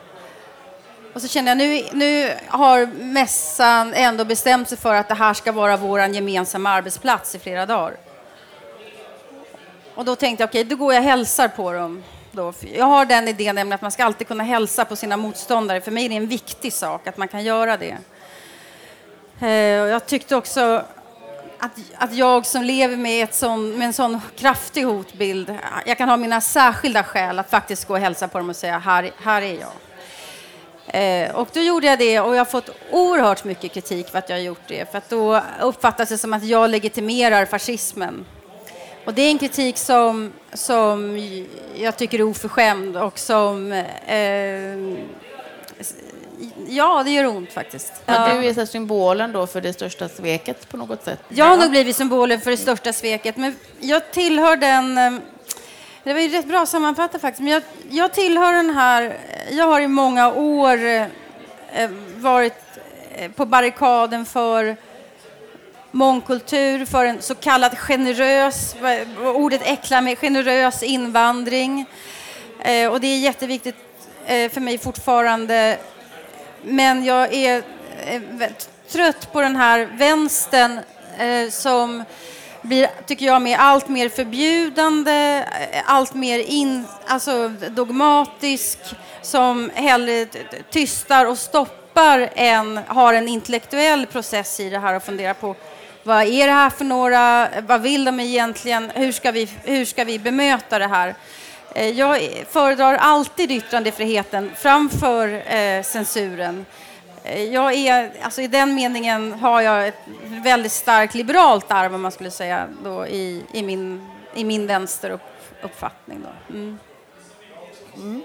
Och 1.15 1.23
så 1.23 1.29
kände 1.29 1.51
jag 1.51 1.59
nu, 1.59 1.83
nu 1.93 2.35
har 2.49 2.87
mässan 2.87 3.95
ändå 3.95 4.25
bestämt 4.25 4.69
sig 4.69 4.79
för 4.79 4.95
att 4.95 5.09
det 5.09 5.15
här 5.15 5.35
ska 5.35 5.53
vara 5.53 5.77
vår 5.77 6.01
gemensamma 6.01 6.71
arbetsplats 6.71 7.35
i 7.35 7.39
flera 7.39 7.67
dagar. 7.67 7.97
Och 9.95 10.05
då 10.05 10.17
tänkte 10.17 10.43
jag, 10.43 10.49
okej, 10.49 10.61
okay, 10.61 10.71
då 10.71 10.77
går 10.77 10.95
jag 10.95 11.01
och 11.01 11.09
hälsar 11.09 11.49
på 11.49 11.73
dem. 11.73 12.03
Då. 12.33 12.53
Jag 12.75 12.85
har 12.85 13.05
den 13.05 13.29
idén 13.29 13.55
nämligen 13.55 13.73
att 13.73 13.83
man 13.83 13.91
ska 13.91 14.05
alltid 14.05 14.29
kunna 14.29 14.45
hälsa 14.45 14.85
på 14.85 14.97
sina 14.97 15.17
motståndare. 15.17 15.81
För 15.81 15.91
mig 15.91 16.05
är 16.05 16.09
det 16.09 16.17
en 16.17 16.27
viktig 16.27 16.73
sak 16.73 17.07
att 17.07 17.17
man 17.17 17.29
kan 17.29 17.45
göra 17.45 17.77
det. 17.77 17.97
Eh, 19.47 19.83
och 19.83 19.89
jag 19.89 20.07
tyckte 20.07 20.37
också 20.37 20.85
att, 21.59 21.73
att 21.97 22.15
jag 22.15 22.47
som 22.47 22.63
lever 22.63 22.97
med, 22.97 23.25
ett 23.25 23.35
sån, 23.35 23.79
med 23.79 23.87
en 23.87 23.93
sån 23.93 24.21
kraftig 24.37 24.83
hotbild, 24.83 25.59
jag 25.87 25.99
kan 25.99 26.09
ha 26.09 26.17
mina 26.17 26.41
särskilda 26.41 27.03
skäl 27.03 27.39
att 27.39 27.51
faktiskt 27.51 27.89
gå 27.89 27.95
och 27.95 28.01
hälsa 28.01 28.29
på 28.29 28.39
dem 28.39 28.51
och 28.51 28.57
säga, 28.57 28.79
här, 28.79 29.11
här 29.23 29.43
är 29.43 29.59
jag. 29.61 29.73
Eh, 30.87 31.35
och 31.35 31.49
då 31.53 31.61
gjorde 31.61 31.87
jag 31.87 31.99
det 31.99 32.21
och 32.21 32.35
jag 32.35 32.41
har 32.41 32.45
fått 32.45 32.71
oerhört 32.91 33.45
mycket 33.45 33.73
kritik 33.73 34.09
för 34.09 34.19
att 34.19 34.29
jag 34.29 34.37
har 34.37 34.43
gjort 34.43 34.69
det. 34.69 34.91
För 34.91 34.99
att 34.99 35.11
då 35.11 35.43
uppfattas 35.61 36.09
det 36.09 36.19
som 36.19 36.33
att 36.33 36.45
jag 36.45 36.71
legitimerar 36.71 37.47
fascismen. 37.47 38.25
Och 39.05 39.15
det 39.15 39.23
är 39.23 39.31
en 39.31 39.39
kritik 39.39 39.79
som, 39.79 40.33
som 40.53 41.19
jag 41.75 41.97
tycker 41.97 42.19
är 42.19 42.23
oförskämd 42.23 42.97
och 42.97 43.19
som... 43.19 43.73
Eh, 44.07 44.77
ja, 46.69 47.03
det 47.05 47.11
gör 47.11 47.27
ont 47.27 47.53
faktiskt. 47.53 47.93
Ja. 48.07 48.29
Du 48.29 48.47
är 48.47 48.55
så 48.55 48.67
symbolen 48.67 49.33
då 49.33 49.47
för 49.47 49.61
det 49.61 49.73
största 49.73 50.09
sveket 50.09 50.69
på 50.69 50.77
något 50.77 51.05
sätt? 51.05 51.21
Jag 51.29 51.45
har 51.45 51.57
nog 51.57 51.71
blivit 51.71 51.97
symbolen 51.97 52.41
för 52.41 52.51
det 52.51 52.57
största 52.57 52.93
sveket. 52.93 53.37
Men 53.37 53.57
jag 53.81 54.11
tillhör 54.13 54.57
den... 54.57 54.99
Eh, 54.99 55.21
det 56.05 56.13
var 56.13 56.21
ju 56.21 56.29
rätt 56.29 56.47
bra 56.47 56.67
sammanfattat 56.67 57.21
faktiskt. 57.21 57.43
Men 57.43 57.53
jag, 57.53 57.63
jag 57.91 58.13
tillhör 58.13 58.53
den 58.53 58.71
här... 58.71 59.19
Jag 59.51 59.65
har 59.65 59.81
i 59.81 59.89
många 59.89 60.33
år 60.33 60.85
eh, 60.85 61.91
varit 62.17 62.63
eh, 63.15 63.31
på 63.31 63.47
barrikaden 63.47 64.25
för 64.25 64.77
mångkultur, 65.95 66.85
för 66.85 67.05
en 67.05 67.23
så 67.23 67.35
kallad 67.35 67.79
generös, 67.79 68.75
eh, 68.75 69.27
ordet 69.27 69.63
äcklar 69.65 70.01
mig, 70.01 70.17
generös 70.17 70.83
invandring. 70.83 71.87
Eh, 72.61 72.93
och 72.93 73.01
det 73.01 73.07
är 73.07 73.19
jätteviktigt 73.19 73.77
eh, 74.27 74.51
för 74.51 74.61
mig 74.61 74.79
fortfarande. 74.79 75.79
Men 76.63 77.05
jag 77.05 77.35
är 77.35 77.63
eh, 78.07 78.23
trött 78.93 79.33
på 79.33 79.41
den 79.41 79.57
här 79.57 79.89
vänstern 79.93 80.81
eh, 81.19 81.51
som 81.51 82.05
blir, 82.63 82.91
tycker 83.07 83.27
jag, 83.27 83.43
med 83.43 83.59
allt 83.61 83.89
mer 83.89 84.09
förbjudande, 84.09 85.45
eh, 85.71 85.83
allt 85.87 86.15
mer 86.15 86.39
in, 86.39 86.85
alltså 87.07 87.49
dogmatisk, 87.49 88.79
som 89.23 89.71
hellre 89.75 90.27
tystar 90.71 91.27
och 91.27 91.39
stoppar 91.39 92.31
än 92.35 92.81
har 92.87 93.15
en 93.15 93.29
intellektuell 93.29 94.07
process 94.07 94.61
i 94.61 94.71
det 94.71 94.79
här 94.79 94.97
och 94.97 95.03
funderar 95.03 95.35
på 95.35 95.57
vad 96.07 96.23
är 96.23 96.47
det 96.47 96.53
här 96.53 96.71
för 96.71 96.85
några? 96.85 97.49
Vad 97.67 97.83
vill 97.83 98.05
de 98.05 98.21
egentligen? 98.21 98.91
Hur 98.95 99.13
ska 99.13 99.31
vi, 99.31 99.49
hur 99.63 99.85
ska 99.85 100.05
vi 100.05 100.19
bemöta 100.19 100.79
det 100.79 100.87
här? 100.87 101.15
Eh, 101.75 101.89
jag 101.89 102.21
föredrar 102.49 102.95
alltid 102.95 103.51
yttrandefriheten 103.51 104.51
framför 104.57 105.55
eh, 105.55 105.83
censuren. 105.83 106.67
Eh, 107.25 107.43
jag 107.45 107.75
är, 107.75 108.13
alltså 108.23 108.43
I 108.43 108.47
den 108.47 108.75
meningen 108.75 109.33
har 109.33 109.61
jag 109.61 109.89
ett 109.89 110.01
väldigt 110.25 110.73
starkt 110.73 111.15
liberalt 111.15 111.73
arv, 111.73 111.95
om 111.95 112.03
man 112.03 112.13
skulle 112.13 112.31
säga, 112.31 112.69
då, 112.85 113.07
i, 113.07 113.43
i, 113.53 113.63
min, 113.63 114.09
i 114.35 114.45
min 114.45 114.67
vänsteruppfattning. 114.67 116.23
Då. 116.23 116.55
Mm. 116.55 116.79
Mm. 117.97 118.23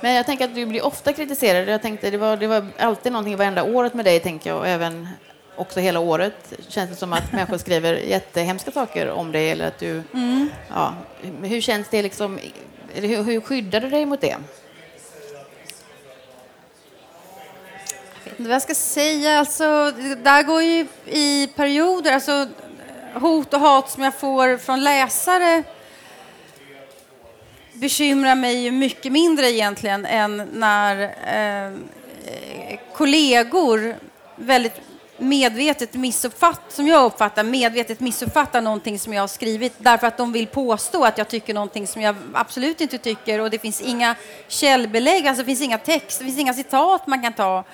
Men 0.00 0.12
jag 0.12 0.26
tänker 0.26 0.44
att 0.44 0.54
du 0.54 0.66
blir 0.66 0.86
ofta 0.86 1.12
kritiserad. 1.12 1.68
Jag 1.68 1.82
tänkte, 1.82 2.10
det, 2.10 2.18
var, 2.18 2.36
det 2.36 2.46
var 2.46 2.66
alltid 2.78 3.12
någonting 3.12 3.36
varenda 3.36 3.62
året 3.64 3.94
med 3.94 4.04
dig, 4.04 4.20
tänker 4.20 4.50
jag, 4.50 4.58
och 4.58 4.68
även 4.68 5.08
också 5.58 5.80
hela 5.80 6.00
året 6.00 6.52
känns 6.68 6.90
det 6.90 6.96
som 6.96 7.12
att 7.12 7.32
människor 7.32 7.58
skriver 7.58 7.94
jättehemska 7.94 8.70
saker 8.70 9.10
om 9.10 9.32
dig. 9.32 9.50
Eller 9.50 9.66
att 9.66 9.78
du, 9.78 10.02
mm. 10.14 10.50
ja, 10.68 10.94
hur 11.42 11.60
känns 11.60 11.88
det 11.88 12.02
liksom? 12.02 12.38
Hur, 12.94 13.22
hur 13.22 13.40
skyddar 13.40 13.80
du 13.80 13.90
dig 13.90 14.06
mot 14.06 14.20
det? 14.20 14.36
Jag 18.24 18.30
vet 18.30 18.38
inte 18.38 18.48
vad 18.48 18.54
jag 18.54 18.62
ska 18.62 18.74
säga. 18.74 19.38
Alltså, 19.38 19.92
där 20.22 20.42
går 20.42 20.62
ju 20.62 20.86
i 21.06 21.46
perioder. 21.56 22.12
Alltså, 22.12 22.46
hot 23.14 23.54
och 23.54 23.60
hat 23.60 23.90
som 23.90 24.02
jag 24.02 24.14
får 24.14 24.56
från 24.56 24.84
läsare 24.84 25.62
bekymrar 27.72 28.34
mig 28.34 28.70
mycket 28.70 29.12
mindre 29.12 29.50
egentligen 29.50 30.06
än 30.06 30.48
när 30.52 31.02
eh, 31.02 32.78
kollegor 32.92 33.96
väldigt 34.36 34.80
medvetet 35.18 35.94
missuppfattar, 35.94 36.72
som 36.72 36.86
jag 36.86 37.04
uppfattar, 37.04 37.44
medvetet 37.44 38.00
missuppfattar 38.00 38.60
någonting 38.60 38.98
som 38.98 39.12
jag 39.12 39.22
har 39.22 39.28
skrivit 39.28 39.72
därför 39.78 40.06
att 40.06 40.16
de 40.16 40.32
vill 40.32 40.46
påstå 40.46 41.04
att 41.04 41.18
jag 41.18 41.28
tycker 41.28 41.54
någonting 41.54 41.86
som 41.86 42.02
jag 42.02 42.16
absolut 42.34 42.80
inte 42.80 42.98
tycker 42.98 43.40
och 43.40 43.50
det 43.50 43.58
finns 43.58 43.80
inga 43.80 44.14
källbelägg, 44.48 45.26
alltså 45.26 45.42
det 45.42 45.46
finns 45.46 45.62
inga 45.62 45.78
texter, 45.78 46.24
det 46.24 46.30
finns 46.30 46.40
inga 46.40 46.54
citat 46.54 47.06
man 47.06 47.22
kan 47.22 47.32
ta. 47.32 47.64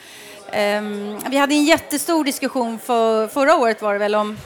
Um, 0.56 1.20
vi 1.30 1.36
hade 1.36 1.54
en 1.54 1.64
jättestor 1.64 2.24
diskussion 2.24 2.78
för, 2.78 3.28
förra 3.28 3.54
året 3.54 3.82
var 3.82 3.92
det 3.92 3.98
väl 3.98 4.14
om 4.14 4.36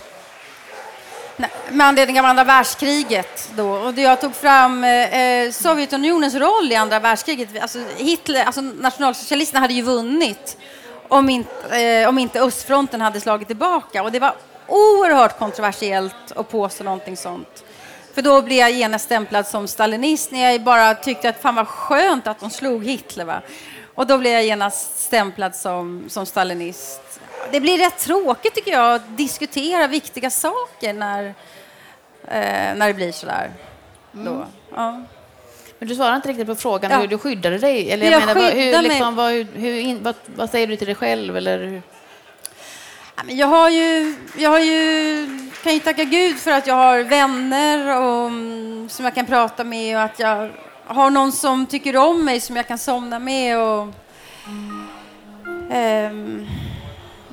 med 1.71 1.87
anledning 1.87 2.21
av 2.21 2.27
andra 2.27 2.45
världskriget. 2.45 3.51
Då. 3.57 3.71
Och 3.71 3.99
jag 3.99 4.21
tog 4.21 4.35
fram 4.35 4.85
eh, 4.85 5.21
eh, 5.21 5.51
Sovjetunionens 5.53 6.35
roll 6.35 6.73
i 6.73 6.75
andra 6.75 7.01
världskriget. 7.01 7.49
Alltså, 7.63 7.79
Hitler, 7.97 8.45
alltså 8.45 8.61
nationalsocialisterna 8.61 9.61
hade 9.61 9.75
ju 9.75 9.83
vunnit 9.83 10.57
om 11.09 11.29
inte, 11.29 11.81
eh, 11.83 12.09
om 12.09 12.19
inte 12.19 12.41
östfronten 12.41 13.01
hade 13.01 13.21
slagit 13.21 13.49
tillbaka. 13.49 14.03
Och 14.03 14.13
det 14.13 14.21
var 14.21 14.35
oerhört 14.67 15.39
kontroversiellt 15.39 16.33
att 16.37 16.51
påstå 16.51 16.85
någonting 16.85 17.17
sånt. 17.17 17.65
För 18.15 18.23
då 18.23 18.43
blev 18.43 18.59
jag 18.59 18.71
genast 18.71 19.05
stämplad 19.05 19.47
som 19.47 19.69
stalinist 19.69 20.31
när 20.31 20.51
jag 20.51 20.63
bara 20.63 20.95
tyckte 20.95 21.29
att 21.29 21.43
fan 21.43 21.55
vad 21.55 21.69
skönt 21.69 22.27
att 22.27 22.41
de 22.41 22.51
slog 22.51 22.85
Hitler. 22.85 23.25
Va? 23.25 23.43
Och 23.95 24.07
då 24.07 24.19
blev 24.19 24.33
jag 24.33 24.45
genast 24.45 25.01
stämplad 25.01 25.55
som, 25.55 26.05
som 26.09 26.27
stalinist. 26.27 27.21
Det 27.51 27.61
blir 27.61 27.79
rätt 27.79 27.99
tråkigt 27.99 28.55
tycker 28.55 28.73
jag 28.73 28.95
att 28.95 29.17
diskutera 29.17 29.87
viktiga 29.87 30.31
saker 30.31 30.93
när, 30.93 31.25
eh, 32.25 32.75
när 32.77 32.87
det 32.87 32.95
blir 32.95 33.13
sådär. 33.13 33.51
Mm. 34.15 34.25
Då. 34.25 34.47
Ja. 34.75 35.03
Men 35.79 35.89
du 35.89 35.95
svarar 35.95 36.17
inte 36.17 36.29
riktigt 36.29 36.47
på 36.47 36.55
frågan 36.55 36.91
ja. 36.91 36.99
hur 36.99 37.09
du 37.09 37.19
skyddade 37.19 37.59
dig. 37.59 37.91
Eller 37.91 38.11
jag, 38.11 38.23
jag 38.23 38.27
menar, 38.27 38.51
hur, 38.51 38.83
liksom, 38.83 39.15
vad, 39.15 39.33
hur, 39.33 40.01
vad, 40.01 40.15
vad, 40.27 40.51
säger 40.51 40.67
du 40.67 40.77
till 40.77 40.87
dig 40.87 40.95
själv? 40.95 41.37
Eller 41.37 41.83
Jag 43.27 43.47
har 43.47 43.71
ju, 43.71 44.15
jag 44.37 44.51
har 44.51 44.59
ju, 44.59 45.27
kan 45.63 45.75
ju 45.75 45.81
tacka 45.81 46.05
Gud 46.05 46.39
för 46.39 46.51
att 46.51 46.67
jag 46.67 46.75
har 46.75 47.03
vänner 47.03 47.97
och, 47.97 48.27
mm, 48.27 48.89
som 48.89 49.05
jag 49.05 49.15
kan 49.15 49.27
prata 49.27 49.65
med 49.65 49.97
och 49.97 50.03
att 50.03 50.19
jag 50.19 50.51
har 50.87 51.11
någon 51.11 51.33
som 51.33 51.67
tycker 51.67 51.97
om 51.97 52.25
mig 52.25 52.41
som 52.41 52.57
jag 52.57 52.69
kan 52.69 52.79
somna 52.79 53.19
med. 53.19 53.59
Och, 53.59 53.89
um, 55.73 56.47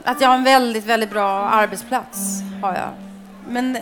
att 0.04 0.22
jag 0.22 0.28
har 0.28 0.36
en 0.36 0.44
väldigt, 0.44 0.86
väldigt 0.86 1.10
bra 1.10 1.30
arbetsplats. 1.30 2.18
Har 2.62 2.74
jag. 2.74 2.90
Men 3.48 3.78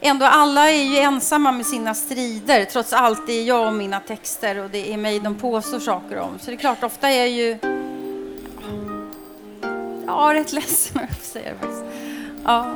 ändå 0.00 0.26
alla 0.26 0.70
är 0.70 0.84
ju 0.84 0.98
ensamma 0.98 1.52
med 1.52 1.66
sina 1.66 1.94
strider. 1.94 2.64
Trots 2.64 2.92
allt 2.92 3.26
det 3.26 3.32
är 3.32 3.44
jag 3.44 3.66
och 3.66 3.74
mina 3.74 4.00
texter 4.00 4.58
och 4.58 4.70
det 4.70 4.92
är 4.92 4.96
mig 4.96 5.20
de 5.20 5.34
påstår 5.34 5.78
saker 5.78 6.18
om. 6.18 6.38
Så 6.38 6.50
det 6.50 6.56
är 6.56 6.58
klart, 6.58 6.82
ofta 6.82 7.08
är 7.08 7.18
jag 7.18 7.28
ju 7.28 7.58
ja, 10.06 10.30
rätt 10.34 10.52
ledsen 10.52 11.00
jag 11.08 11.18
säga 11.18 11.52
det 11.52 11.58
faktiskt. 11.58 11.84
Ja. 12.44 12.74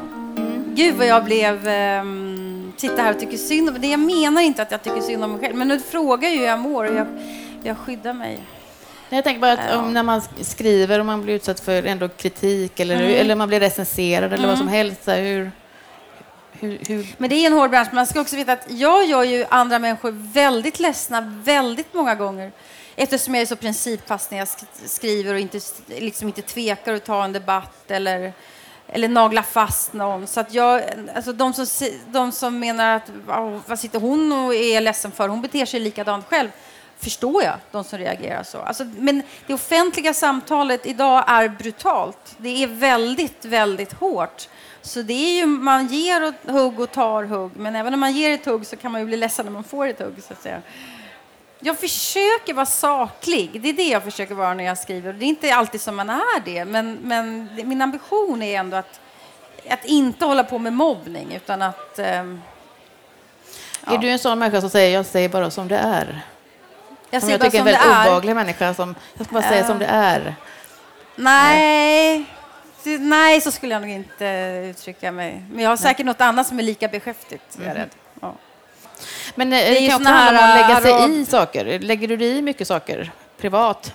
Gud 0.74 0.94
vad 0.94 1.06
jag 1.06 1.24
blev 1.24 1.68
um, 1.68 2.72
sitta 2.76 3.02
här 3.02 3.14
och 3.14 3.20
tycker 3.20 3.36
synd 3.36 3.68
om 3.68 3.80
det. 3.80 3.86
Jag 3.86 4.00
menar 4.00 4.42
inte 4.42 4.62
att 4.62 4.70
jag 4.70 4.82
tycker 4.82 5.00
synd 5.00 5.24
om 5.24 5.32
mig 5.32 5.40
själv, 5.40 5.56
men 5.56 5.68
nu 5.68 5.80
frågar 5.80 6.28
ju 6.28 6.38
hur 6.38 6.46
jag 6.46 6.58
mår 6.58 6.84
och 6.84 6.94
jag, 6.94 7.06
jag 7.62 7.78
skyddar 7.78 8.12
mig. 8.12 8.40
Jag 9.08 9.24
tänker 9.24 9.40
bara 9.40 9.52
att 9.52 9.60
ja. 9.70 9.88
när 9.88 10.02
man 10.02 10.22
skriver 10.40 10.98
och 10.98 11.06
man 11.06 11.22
blir 11.22 11.34
utsatt 11.34 11.60
för 11.60 11.82
ändå 11.82 12.08
kritik 12.08 12.80
eller, 12.80 12.94
mm. 12.94 13.20
eller 13.20 13.34
man 13.34 13.48
blir 13.48 13.60
recenserad 13.60 14.24
eller 14.24 14.36
mm. 14.44 14.48
vad 14.48 14.58
som 14.58 14.68
helst. 14.68 15.04
Så 15.04 15.10
hur, 15.10 15.50
hur, 16.60 16.78
hur... 16.88 17.06
Men 17.18 17.30
det 17.30 17.36
är 17.36 17.46
en 17.46 17.52
hård 17.52 17.70
bransch. 17.70 17.92
Man 17.92 18.06
ska 18.06 18.20
också 18.20 18.36
veta 18.36 18.52
att 18.52 18.66
jag 18.68 19.06
gör 19.06 19.22
ju 19.22 19.46
andra 19.48 19.78
människor 19.78 20.10
väldigt 20.32 20.80
ledsna 20.80 21.20
väldigt 21.44 21.94
många 21.94 22.14
gånger. 22.14 22.52
eftersom 22.96 23.34
jag 23.34 23.42
är 23.42 23.46
så 23.46 23.56
principfast 23.56 24.30
när 24.30 24.38
jag 24.38 24.48
skriver 24.84 25.34
och 25.34 25.40
inte, 25.40 25.60
liksom 25.86 26.28
inte 26.28 26.42
tvekar 26.42 26.94
att 26.94 27.04
ta 27.04 27.24
en 27.24 27.32
debatt 27.32 27.90
eller, 27.90 28.32
eller 28.86 29.08
nagla 29.08 29.42
fast 29.42 29.92
någon. 29.92 30.26
Så 30.26 30.40
att 30.40 30.54
jag, 30.54 30.82
alltså 31.14 31.32
de, 31.32 31.52
som, 31.52 31.88
de 32.06 32.32
som 32.32 32.58
menar 32.58 32.96
att 32.96 33.10
vad 33.66 33.78
sitter 33.78 34.00
hon 34.00 34.32
och 34.32 34.54
är 34.54 34.80
ledsen 34.80 35.12
för, 35.12 35.28
hon 35.28 35.42
beter 35.42 35.66
sig 35.66 35.80
likadant 35.80 36.26
själv 36.26 36.48
förstår 36.98 37.42
jag 37.42 37.54
de 37.70 37.84
som 37.84 37.98
reagerar 37.98 38.42
så. 38.42 38.58
Alltså, 38.58 38.84
men 38.84 39.22
det 39.46 39.54
offentliga 39.54 40.14
samtalet 40.14 40.86
idag 40.86 41.24
är 41.26 41.48
brutalt. 41.48 42.34
Det 42.38 42.62
är 42.62 42.66
väldigt, 42.66 43.44
väldigt 43.44 43.92
hårt. 43.92 44.48
Så 44.82 45.02
det 45.02 45.12
är 45.12 45.36
ju, 45.36 45.46
man 45.46 45.86
ger 45.86 46.28
och 46.28 46.52
hugg 46.52 46.80
och 46.80 46.92
tar 46.92 47.24
hugg, 47.24 47.50
men 47.56 47.76
även 47.76 47.94
om 47.94 48.00
man 48.00 48.12
ger 48.12 48.30
ett 48.30 48.46
hugg 48.46 48.66
så 48.66 48.76
kan 48.76 48.92
man 48.92 49.00
ju 49.00 49.06
bli 49.06 49.16
ledsen 49.16 49.46
när 49.46 49.52
man 49.52 49.64
får 49.64 49.86
ett 49.86 49.98
hugg. 49.98 50.22
Så 50.22 50.32
att 50.32 50.42
säga. 50.42 50.62
Jag 51.60 51.78
försöker 51.78 52.54
vara 52.54 52.66
saklig, 52.66 53.60
det 53.62 53.68
är 53.68 53.72
det 53.72 53.88
jag 53.88 54.02
försöker 54.02 54.34
vara 54.34 54.54
när 54.54 54.64
jag 54.64 54.78
skriver. 54.78 55.12
Det 55.12 55.24
är 55.24 55.28
inte 55.28 55.54
alltid 55.54 55.80
som 55.80 55.96
man 55.96 56.10
är 56.10 56.44
det, 56.44 56.64
men, 56.64 56.98
men 57.02 57.48
min 57.64 57.82
ambition 57.82 58.42
är 58.42 58.58
ändå 58.58 58.76
att, 58.76 59.00
att 59.70 59.84
inte 59.84 60.24
hålla 60.24 60.44
på 60.44 60.58
med 60.58 60.72
mobbning, 60.72 61.34
utan 61.34 61.62
att... 61.62 61.98
Um, 61.98 62.42
ja. 63.86 63.94
Är 63.94 63.98
du 63.98 64.08
en 64.10 64.18
sån 64.18 64.38
människa 64.38 64.60
som 64.60 64.70
säger 64.70 64.94
jag 64.94 65.06
säger 65.06 65.28
bara 65.28 65.50
som 65.50 65.68
det 65.68 65.78
är? 65.78 66.22
Jag, 67.10 67.22
som 67.22 67.30
jag 67.30 67.40
tycker 67.40 67.56
är 67.56 67.58
en 67.58 67.64
väldigt 67.64 67.86
obehaglig 67.86 68.34
människa 68.34 68.74
som 68.74 68.94
jag 69.14 69.26
ska 69.26 69.34
bara 69.34 69.48
säga 69.48 69.60
uh, 69.60 69.66
som 69.66 69.78
det 69.78 69.86
är. 69.86 70.34
Nej. 71.16 71.56
nej, 71.56 72.24
så 73.42 73.50
skulle 73.50 73.74
jag 73.74 73.82
nog 73.82 73.90
inte 73.90 74.24
uttrycka 74.70 75.12
mig. 75.12 75.42
Men 75.52 75.62
jag 75.62 75.70
har 75.70 75.76
säkert 75.76 75.98
nej. 75.98 76.06
något 76.06 76.20
annat 76.20 76.46
som 76.46 76.58
är 76.58 76.62
lika 76.62 76.88
beskäftigt, 76.88 77.56
mm. 77.56 77.68
jag 77.68 77.76
är 77.76 77.80
mhm. 77.80 77.82
rädd. 77.82 77.90
Ja. 78.20 78.34
Men 79.34 79.52
eh, 79.52 79.58
det, 79.58 79.70
det 79.70 79.86
kan 79.86 79.96
också 79.96 80.12
handla 80.12 80.40
om 80.44 80.50
att 80.50 80.68
lägga 80.68 80.80
sig 80.80 80.92
arab... 80.92 81.10
i 81.10 81.26
saker. 81.26 81.78
Lägger 81.78 82.08
du 82.08 82.16
dig 82.16 82.36
i 82.36 82.42
mycket 82.42 82.68
saker 82.68 83.12
privat? 83.38 83.94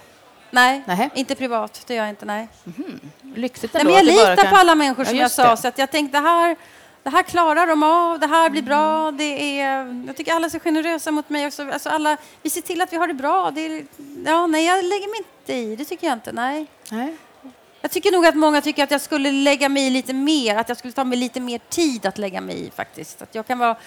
Nej, 0.52 0.84
nej, 0.86 1.10
inte 1.14 1.36
privat. 1.36 1.84
Det 1.88 1.96
gör 1.96 2.04
jag 2.04 2.10
inte. 2.10 2.26
Nej. 2.26 2.48
Mm. 2.78 3.00
Lyxigt 3.36 3.74
nej, 3.74 3.84
men 3.84 3.94
Jag 3.94 4.06
litar 4.06 4.36
kan... 4.36 4.50
på 4.50 4.56
alla 4.56 4.76
människor, 4.76 5.04
som 5.04 5.16
ja, 5.16 5.22
jag 5.22 5.32
sa. 5.32 5.52
Det. 5.52 5.58
Så 5.58 5.68
att 5.68 5.78
jag 5.78 5.92
tänkte, 5.92 6.18
det 6.18 6.28
här, 6.28 6.56
det 7.04 7.10
här 7.10 7.24
klarar 7.24 7.68
de 7.68 7.84
av, 7.84 8.20
det 8.20 8.28
här 8.28 8.50
blir 8.50 8.62
bra. 8.62 9.02
Mm. 9.02 9.18
Det 9.18 9.60
är, 9.62 10.04
jag 10.08 10.16
tycker 10.16 10.34
alla 10.34 10.46
är 10.46 10.50
så 10.50 10.60
generösa 10.60 11.12
mot 11.12 11.30
mig 11.30 11.48
också. 11.48 11.72
Alltså 11.72 11.90
alla, 11.90 12.18
vi 12.42 12.50
ser 12.50 12.62
till 12.62 12.82
att 12.82 12.94
vi 12.94 12.98
har 12.98 13.08
det 13.08 13.14
bra. 13.14 13.52
Det 13.52 13.62
är, 13.62 13.86
ja, 14.26 14.48
nej, 14.48 14.66
jag 14.66 14.84
lägger 14.84 15.08
mig 15.08 15.18
inte 15.18 15.54
i. 15.54 15.76
Det 15.76 15.86
tycker 15.86 16.08
jag 16.08 16.14
inte. 16.14 16.32
Nej. 16.32 16.68
nej. 16.90 17.18
Jag 17.86 17.92
tycker 17.92 18.12
nog 18.12 18.26
att 18.26 18.36
många 18.36 18.62
tycker 18.62 18.84
att 18.84 18.92
jag 18.92 19.02
skulle 19.02 19.32
lägga 19.32 19.70
mig 19.70 19.88
i 19.88 19.90
lite 19.90 20.14
mer, 20.14 20.56
att 20.56 20.70
jag 20.70 20.78
skulle 20.78 20.94
ta 20.94 21.04
mig 21.04 21.18
lite 21.18 21.40
mer 21.40 21.60
tid 21.70 22.06
att 22.06 22.18
lägga 22.18 22.42
mig 22.42 22.68
i 22.68 22.72
faktiskt. 22.72 23.22
Att 23.22 23.36
jag 23.36 23.48
kan 23.48 23.60
vara 23.60 23.78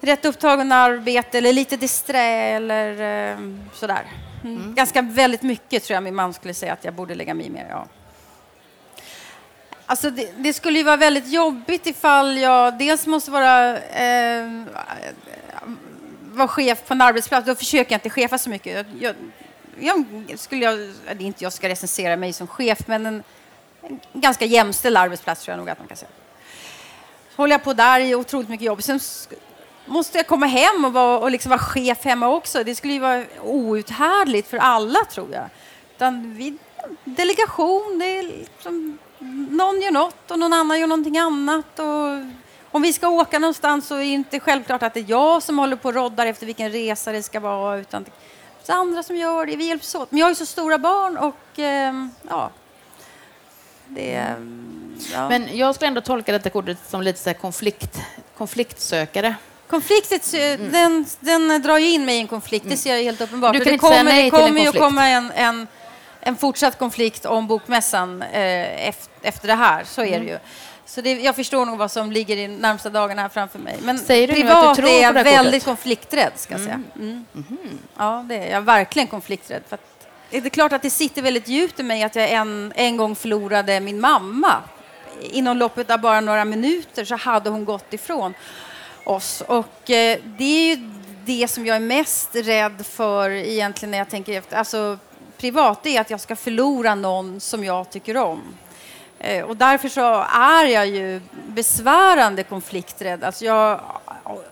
rätt 0.00 0.24
upptagen 0.24 0.68
med 0.68 0.78
arbete 0.78 1.38
eller 1.38 1.52
lite 1.52 1.76
disträ 1.76 2.22
eller 2.56 2.90
eh, 2.90 3.38
sådär. 3.74 4.06
Mm. 4.44 4.56
Mm. 4.56 4.74
Ganska 4.74 5.02
väldigt 5.02 5.42
mycket 5.42 5.84
tror 5.84 5.94
jag 5.94 6.02
min 6.02 6.14
man 6.14 6.34
skulle 6.34 6.54
säga 6.54 6.72
att 6.72 6.84
jag 6.84 6.94
borde 6.94 7.14
lägga 7.14 7.34
mig 7.34 7.46
i 7.46 7.50
mer. 7.50 7.66
Ja. 7.70 7.86
Alltså 9.86 10.10
det, 10.10 10.32
det, 10.36 10.52
skulle 10.52 10.78
ju 10.78 10.84
vara 10.84 10.96
väldigt 10.96 11.28
jobbigt 11.28 11.86
ifall 11.86 12.38
jag 12.38 12.78
dels 12.78 13.06
måste 13.06 13.30
vara, 13.30 13.78
eh, 13.78 14.62
vara 16.20 16.48
chef 16.48 16.86
på 16.86 16.94
en 16.94 17.00
arbetsplats. 17.00 17.46
Då 17.46 17.54
försöker 17.54 17.92
jag 17.92 17.96
inte 17.96 18.10
chefa 18.10 18.38
så 18.38 18.50
mycket. 18.50 18.74
Jag, 18.76 18.86
jag, 19.00 19.14
jag, 19.80 20.04
skulle 20.36 20.64
jag, 20.64 20.78
det 21.04 21.10
är 21.10 21.26
inte 21.26 21.44
jag 21.44 21.52
ska 21.52 21.68
recensera 21.68 22.16
mig 22.16 22.32
som 22.32 22.46
chef, 22.46 22.78
men 22.86 23.06
en, 23.06 23.22
en 23.82 24.00
ganska 24.12 24.44
jämställd 24.44 24.96
arbetsplats 24.96 25.44
tror 25.44 25.52
jag 25.52 25.58
nog 25.58 25.70
att 25.70 25.78
man 25.78 25.88
kan 25.88 25.96
säga. 25.96 26.10
Så 27.36 27.42
håller 27.42 27.54
jag 27.54 27.64
på 27.64 27.72
där 27.72 28.00
i 28.00 28.14
otroligt 28.14 28.48
mycket 28.48 28.66
jobb. 28.66 28.82
Sen 28.82 29.00
måste 29.86 30.18
jag 30.18 30.26
komma 30.26 30.46
hem 30.46 30.84
och 30.84 30.92
vara, 30.92 31.18
och 31.18 31.30
liksom 31.30 31.50
vara 31.50 31.60
chef 31.60 32.04
hemma 32.04 32.28
också. 32.28 32.64
Det 32.64 32.74
skulle 32.74 32.92
ju 32.92 32.98
vara 32.98 33.24
outhärdligt 33.42 34.48
för 34.48 34.56
alla, 34.56 35.04
tror 35.04 35.32
jag. 35.32 35.44
Utan 35.96 36.34
vi, 36.34 36.56
delegation, 37.04 37.98
det 37.98 38.18
är 38.18 38.22
liksom, 38.22 38.98
någon 39.50 39.80
gör 39.80 39.90
något 39.90 40.30
och 40.30 40.38
någon 40.38 40.52
annan 40.52 40.80
gör 40.80 40.86
någonting 40.86 41.18
annat. 41.18 41.78
Och 41.78 42.32
om 42.70 42.82
vi 42.82 42.92
ska 42.92 43.08
åka 43.08 43.38
någonstans 43.38 43.86
så 43.86 43.94
är 43.94 43.98
det 43.98 44.04
inte 44.04 44.40
självklart 44.40 44.82
att 44.82 44.94
det 44.94 45.00
är 45.00 45.04
jag 45.08 45.42
som 45.42 45.58
håller 45.58 45.76
på 45.76 45.88
och 45.88 45.94
roddar 45.94 46.26
efter 46.26 46.46
vilken 46.46 46.72
resa 46.72 47.12
det 47.12 47.22
ska 47.22 47.40
vara, 47.40 47.78
utan 47.78 48.04
det 48.68 48.72
är 48.72 48.76
andra 48.76 49.02
som 49.02 49.16
gör 49.16 49.46
det. 49.46 49.56
Vi 49.56 49.68
hjälps 49.68 49.94
åt. 49.94 50.10
Men 50.10 50.18
jag 50.18 50.26
har 50.26 50.30
ju 50.30 50.34
så 50.34 50.46
stora 50.46 50.78
barn 50.78 51.16
och 51.16 51.58
eh, 51.58 51.94
ja, 52.28 52.50
det... 53.86 54.34
Ja. 55.12 55.28
Men 55.28 55.56
jag 55.56 55.74
skulle 55.74 55.88
ändå 55.88 56.00
tolka 56.00 56.32
detta 56.32 56.50
kortet 56.50 56.78
som 56.88 57.02
lite 57.02 57.18
så 57.18 57.34
konflikt, 57.34 57.98
konfliktsökare. 58.36 59.34
Konfliktet, 59.68 60.34
mm. 60.34 60.72
den, 60.72 61.06
den 61.20 61.62
drar 61.62 61.78
ju 61.78 61.90
in 61.90 62.04
mig 62.04 62.16
i 62.16 62.20
en 62.20 62.26
konflikt, 62.28 62.66
det 62.68 62.76
ser 62.76 62.96
jag 62.96 63.02
helt 63.02 63.20
uppenbart. 63.20 63.52
Du 63.52 63.60
kan 63.60 63.72
det 63.72 63.78
kommer, 63.78 64.22
det 64.22 64.30
kommer 64.30 64.60
ju 64.60 64.68
att 64.68 64.78
komma 64.78 65.08
en, 65.08 65.30
en, 65.30 65.66
en 66.20 66.36
fortsatt 66.36 66.78
konflikt 66.78 67.26
om 67.26 67.46
bokmässan 67.46 68.22
eh, 68.22 68.88
efter 69.22 69.46
det 69.46 69.54
här, 69.54 69.84
så 69.84 70.00
är 70.00 70.06
mm. 70.06 70.20
det 70.20 70.32
ju. 70.32 70.38
Så 70.88 71.00
det, 71.00 71.12
jag 71.12 71.36
förstår 71.36 71.66
nog 71.66 71.78
vad 71.78 71.90
som 71.90 72.12
ligger 72.12 72.36
i 72.36 72.48
närmsta 72.48 72.90
dagarna 72.90 73.22
här 73.22 73.28
framför 73.28 73.58
mig. 73.58 73.78
Men 73.82 73.98
Säger 73.98 74.28
du 74.28 74.34
privat 74.34 74.66
att 74.66 74.76
du 74.76 74.82
tror 74.82 74.94
är 74.94 75.02
jag 75.02 75.12
väldigt 75.12 75.52
kortet? 75.52 75.64
konflikträdd, 75.64 76.32
ska 76.36 76.54
jag 76.54 76.60
säga. 76.60 76.82
Mm. 76.96 77.24
Mm. 77.34 77.78
Ja, 77.96 78.24
det 78.28 78.34
är 78.36 78.52
jag 78.52 78.60
verkligen 78.60 79.08
konflikträdd. 79.08 79.62
För 79.68 79.78
det 80.30 80.36
är 80.36 80.48
klart 80.48 80.72
att 80.72 80.82
det 80.82 80.90
sitter 80.90 81.22
väldigt 81.22 81.48
djupt 81.48 81.80
i 81.80 81.82
mig 81.82 82.02
att 82.02 82.16
jag 82.16 82.30
en, 82.30 82.72
en 82.76 82.96
gång 82.96 83.16
förlorade 83.16 83.80
min 83.80 84.00
mamma. 84.00 84.54
Inom 85.20 85.56
loppet 85.56 85.90
av 85.90 86.00
bara 86.00 86.20
några 86.20 86.44
minuter 86.44 87.04
så 87.04 87.16
hade 87.16 87.50
hon 87.50 87.64
gått 87.64 87.92
ifrån 87.92 88.34
oss. 89.04 89.40
Och 89.46 89.90
eh, 89.90 90.18
det 90.24 90.44
är 90.44 90.76
ju 90.76 90.90
det 91.24 91.48
som 91.48 91.66
jag 91.66 91.76
är 91.76 91.80
mest 91.80 92.30
rädd 92.36 92.86
för 92.86 93.30
egentligen 93.30 93.90
när 93.90 93.98
jag 93.98 94.08
tänker 94.08 94.38
efter. 94.38 94.56
Alltså 94.56 94.98
privat, 95.36 95.82
det 95.82 95.96
är 95.96 96.00
att 96.00 96.10
jag 96.10 96.20
ska 96.20 96.36
förlora 96.36 96.94
någon 96.94 97.40
som 97.40 97.64
jag 97.64 97.90
tycker 97.90 98.16
om. 98.16 98.40
Eh, 99.18 99.44
och 99.44 99.56
därför 99.56 99.88
så 99.88 100.26
är 100.32 100.64
jag 100.64 100.86
ju 100.86 101.20
besvärande 101.46 102.42
konflikträdd. 102.42 103.24
Alltså 103.24 103.44
jag, 103.44 103.80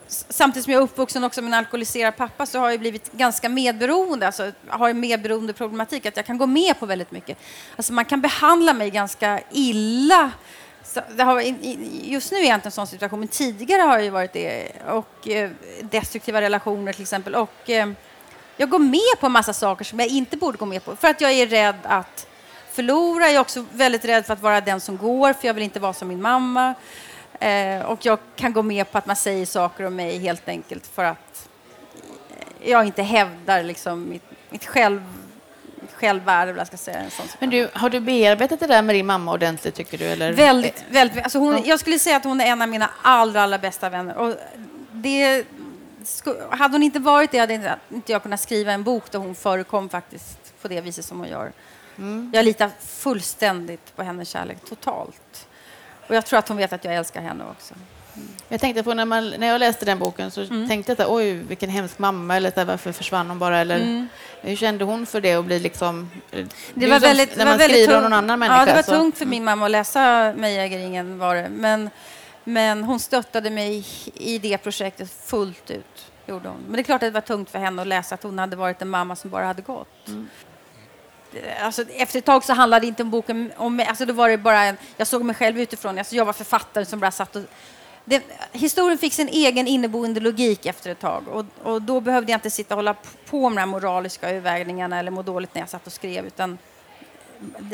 samtidigt 0.09 0.65
som 0.65 0.73
jag 0.73 0.81
är 0.81 0.85
uppvuxen 0.85 1.25
också 1.25 1.43
med 1.43 1.49
en 1.49 1.59
alkoholiserad 1.59 2.17
pappa 2.17 2.47
så 2.47 2.59
har 2.59 2.71
jag 2.71 2.81
blivit 2.81 3.13
ganska 3.13 3.49
medberoende. 3.49 4.27
Alltså 4.27 4.53
har 4.69 4.91
en 4.91 5.01
medberoende 5.01 5.53
problematik, 5.53 6.07
att 6.07 6.17
jag 6.17 6.27
kan 6.27 6.39
gå 6.39 6.47
med 6.47 6.81
på 6.81 6.87
väldigt 6.87 7.11
mycket. 7.11 7.39
Alltså 7.77 7.93
man 7.93 8.05
kan 8.05 8.21
behandla 8.21 8.73
mig 8.73 8.91
ganska 8.91 9.41
illa 9.51 10.33
har, 11.19 11.41
just 12.03 12.33
nu 12.33 12.39
är 12.39 12.45
jag 12.45 12.55
inte 12.55 12.69
en 12.69 12.73
sån 12.73 12.87
situation, 12.87 13.21
men 13.21 13.29
tidigare 13.29 13.83
har 13.83 13.99
jag 13.99 14.13
varit 14.13 14.33
det. 14.33 14.73
Och 14.89 15.29
eh, 15.29 15.51
destruktiva 15.83 16.41
relationer 16.41 16.93
till 16.93 17.03
exempel. 17.03 17.35
Och 17.35 17.71
eh, 17.71 17.91
jag 18.57 18.71
går 18.71 18.79
med 18.79 19.21
på 19.21 19.27
en 19.27 19.33
massa 19.33 19.53
saker 19.53 19.85
som 19.85 20.01
jag 20.01 20.09
inte 20.09 20.37
borde 20.37 20.59
gå 20.59 20.67
med 20.67 20.85
på. 20.85 20.97
För 20.97 21.09
att 21.09 21.21
jag 21.21 21.33
är 21.33 21.47
rädd 21.47 21.77
att 21.83 22.27
förlora. 22.77 23.25
Jag 23.25 23.35
är 23.35 23.41
också 23.41 23.65
väldigt 23.73 24.05
rädd 24.05 24.27
för 24.27 24.33
att 24.33 24.43
vara 24.43 24.61
den 24.61 24.81
som 24.81 24.97
går, 24.97 25.33
för 25.33 25.47
jag 25.47 25.55
vill 25.55 25.65
inte 25.65 25.81
vara 25.81 25.93
som 25.93 26.09
min 26.09 26.23
mamma. 26.23 26.75
Eh, 27.41 27.81
och 27.81 28.07
jag 28.07 28.19
kan 28.37 28.53
gå 28.53 28.63
med 28.63 28.93
på 28.93 28.99
att 28.99 29.07
man 29.07 29.17
säger 29.17 29.47
saker 29.47 29.85
om 29.85 29.97
mig 29.97 30.19
helt 30.19 30.49
enkelt 30.49 30.87
för 30.87 31.05
att 31.05 31.49
jag 32.65 32.87
inte 32.87 33.03
hävdar 33.03 33.63
liksom 33.63 34.11
mitt, 34.11 34.23
mitt 34.51 34.67
själv 34.67 35.03
självvärde. 35.95 36.55
Jag 36.59 36.67
ska 36.67 36.77
säga, 36.77 36.99
en 36.99 37.11
sån 37.11 37.27
Men 37.39 37.51
du, 37.51 37.69
har 37.73 37.91
du 37.91 38.01
bearbetat 38.01 38.61
det 38.61 38.67
där 38.67 38.83
med 38.83 38.95
din 38.95 39.07
mamma 39.07 39.33
ordentligt, 39.33 39.75
tycker 39.75 39.99
du? 39.99 40.05
Eller? 40.05 40.33
Väldigt. 40.33 40.85
väldigt 40.91 41.23
alltså 41.23 41.39
hon, 41.39 41.63
Jag 41.65 41.81
skulle 41.81 41.99
säga 41.99 42.17
att 42.17 42.25
hon 42.25 42.41
är 42.41 42.47
en 42.47 42.63
av 42.63 42.69
mina 42.69 42.91
allra, 43.03 43.43
allra 43.43 43.59
bästa 43.59 43.89
vänner. 43.89 44.17
Och 44.17 44.35
det, 44.93 45.45
hade 46.51 46.75
hon 46.75 46.83
inte 46.83 46.99
varit 46.99 47.31
det 47.31 47.39
hade 47.39 47.79
inte 47.89 48.13
jag 48.13 48.23
kunnat 48.23 48.41
skriva 48.41 48.73
en 48.73 48.83
bok 48.83 49.11
där 49.11 49.19
hon 49.19 49.35
förekom 49.35 49.89
faktiskt 49.89 50.39
på 50.63 50.69
det 50.69 50.81
viset 50.81 51.05
som 51.05 51.19
hon 51.19 51.29
gör. 51.29 51.53
Mm. 51.99 52.31
Jag 52.35 52.45
litar 52.45 52.71
fullständigt 52.81 53.97
på 53.97 54.03
hennes 54.03 54.29
kärlek, 54.29 54.59
totalt. 54.69 55.49
Och 56.09 56.15
jag 56.15 56.27
tror 56.27 56.39
att 56.39 56.49
hon 56.49 56.57
vet 56.57 56.73
att 56.73 56.85
jag 56.85 56.95
älskar 56.95 57.21
henne 57.21 57.45
också. 57.51 57.75
Jag 58.49 58.61
tänkte 58.61 58.83
på 58.83 58.95
när, 58.95 59.05
man, 59.05 59.31
när 59.39 59.47
jag 59.47 59.59
läste 59.59 59.85
den 59.85 59.99
boken 59.99 60.31
så 60.31 60.43
mm. 60.43 60.69
tänkte 60.69 60.93
jag 60.93 61.01
att 61.01 61.11
oj, 61.11 61.33
vilken 61.33 61.71
hemsk 61.71 61.99
mamma, 61.99 62.37
eller 62.37 62.65
varför 62.65 62.93
försvann 62.93 63.29
hon 63.29 63.39
bara? 63.39 63.59
Eller, 63.59 63.77
mm. 63.77 64.09
Hur 64.41 64.57
kände 64.57 64.85
hon 64.85 65.07
för 65.07 65.21
det 65.21 65.35
att 65.35 65.45
bli 65.45 65.59
liksom... 65.59 66.11
Det 66.75 66.91
var 66.91 67.01
väldigt, 67.01 67.37
när 67.37 67.45
man 67.45 67.59
skriver 67.59 67.97
om 67.97 68.03
någon 68.03 68.13
annan 68.13 68.39
människa. 68.39 68.59
Ja, 68.59 68.67
det 68.67 68.75
var 68.75 68.83
så. 68.83 68.91
tungt 68.91 69.19
för 69.19 69.27
min 69.27 69.45
mamma 69.45 69.65
att 69.65 69.71
läsa 69.71 70.33
Mejägeringen 70.37 71.19
var 71.19 71.35
det. 71.35 71.49
Men, 71.49 71.91
men 72.45 72.85
hon 72.85 73.01
stöttade 73.01 73.51
mig 73.51 73.87
i 74.15 74.39
det 74.39 74.59
projektet 74.59 75.11
fullt 75.11 75.71
ut. 75.71 76.13
Gjorde 76.27 76.49
hon. 76.49 76.61
Men 76.67 76.73
det 76.73 76.81
är 76.81 76.85
klart 76.85 77.03
att 77.03 77.09
det 77.09 77.11
var 77.11 77.21
tungt 77.21 77.51
för 77.51 77.59
henne 77.59 77.83
att 77.83 77.89
läsa 77.89 78.15
att 78.15 78.23
hon 78.23 78.39
hade 78.39 78.57
varit 78.57 78.83
en 78.83 78.89
mamma 78.89 79.17
som 79.17 79.31
bara 79.31 79.47
hade 79.47 79.63
gått. 79.63 80.09
Mm. 81.33 81.45
Alltså, 81.63 81.83
efter 81.83 82.19
ett 82.19 82.25
tag 82.25 82.45
så 82.45 82.53
handlade 82.53 82.81
det 82.81 82.89
inte 82.89 83.03
om 83.03 83.11
boken 83.11 83.53
om 83.57 83.77
mig. 83.77 83.87
Alltså, 83.87 84.07
då 84.07 84.13
var 84.13 84.29
det 84.29 84.39
bara 84.39 84.63
en, 84.63 84.77
jag 84.97 85.07
såg 85.07 85.25
mig 85.25 85.35
själv 85.35 85.61
utifrån. 85.61 85.99
Alltså, 85.99 86.17
jag 86.17 86.25
var 86.25 86.33
författare 86.33 86.85
som 86.85 87.01
bara 87.01 87.11
satt 87.11 87.37
och 87.37 87.43
det, 88.09 88.23
historien 88.53 88.99
fick 88.99 89.13
sin 89.13 89.29
egen 89.29 89.67
inneboende 89.67 90.21
logik 90.21 90.67
efter 90.67 90.91
ett 90.91 90.99
tag 90.99 91.29
och, 91.29 91.45
och, 91.63 91.83
då 91.83 92.01
behövde 92.01 92.33
jag 92.33 92.37
inte 92.37 92.51
sitta 92.51 92.75
och 92.75 92.79
hålla 92.79 92.95
på 93.31 93.51
med 93.51 93.63
de 93.63 93.71
moraliska 93.71 94.31
övervägningarna 94.31 94.99
eller 94.99 95.11
må 95.11 95.23
dåligt 95.23 95.55
när 95.55 95.63
jag 95.63 95.69
satt 95.69 95.87
och 95.87 95.93
skrev 95.93 96.27
utan 96.27 96.59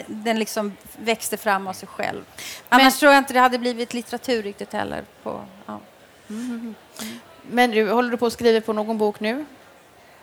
den 0.06 0.38
liksom 0.38 0.72
växte 0.98 1.36
fram 1.36 1.66
av 1.66 1.72
sig 1.72 1.88
själv. 1.88 2.24
Annars 2.68 2.84
Men, 2.84 2.92
tror 2.92 3.12
jag 3.12 3.20
inte 3.20 3.32
det 3.32 3.40
hade 3.40 3.58
blivit 3.58 3.94
litteratur 3.94 4.42
riktigt 4.42 4.72
heller. 4.72 5.04
På, 5.22 5.44
ja. 5.66 5.80
mm, 6.28 6.44
mm, 6.44 6.74
mm. 7.00 7.18
Men 7.50 7.70
du, 7.70 7.90
håller 7.90 8.10
du 8.10 8.16
på 8.16 8.26
att 8.26 8.32
skriva 8.32 8.60
på 8.60 8.72
någon 8.72 8.98
bok 8.98 9.20
nu? 9.20 9.44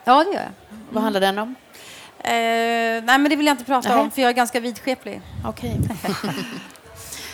Ja, 0.04 0.24
det 0.24 0.32
gör 0.32 0.42
jag. 0.42 0.52
Vad 0.92 1.04
handlar 1.04 1.22
den 1.22 1.40
om? 1.40 1.56
Eh, 2.24 2.32
nej, 2.32 3.04
men 3.06 3.30
det 3.30 3.36
vill 3.36 3.46
jag 3.46 3.54
inte 3.54 3.66
prata 3.66 3.90
Nej. 3.90 3.98
om, 4.00 4.12
för 4.12 4.22
jag 4.22 4.30
är 4.30 4.34
ganska 4.34 4.60
vidskeplig. 4.60 5.22
Okej. 5.46 5.78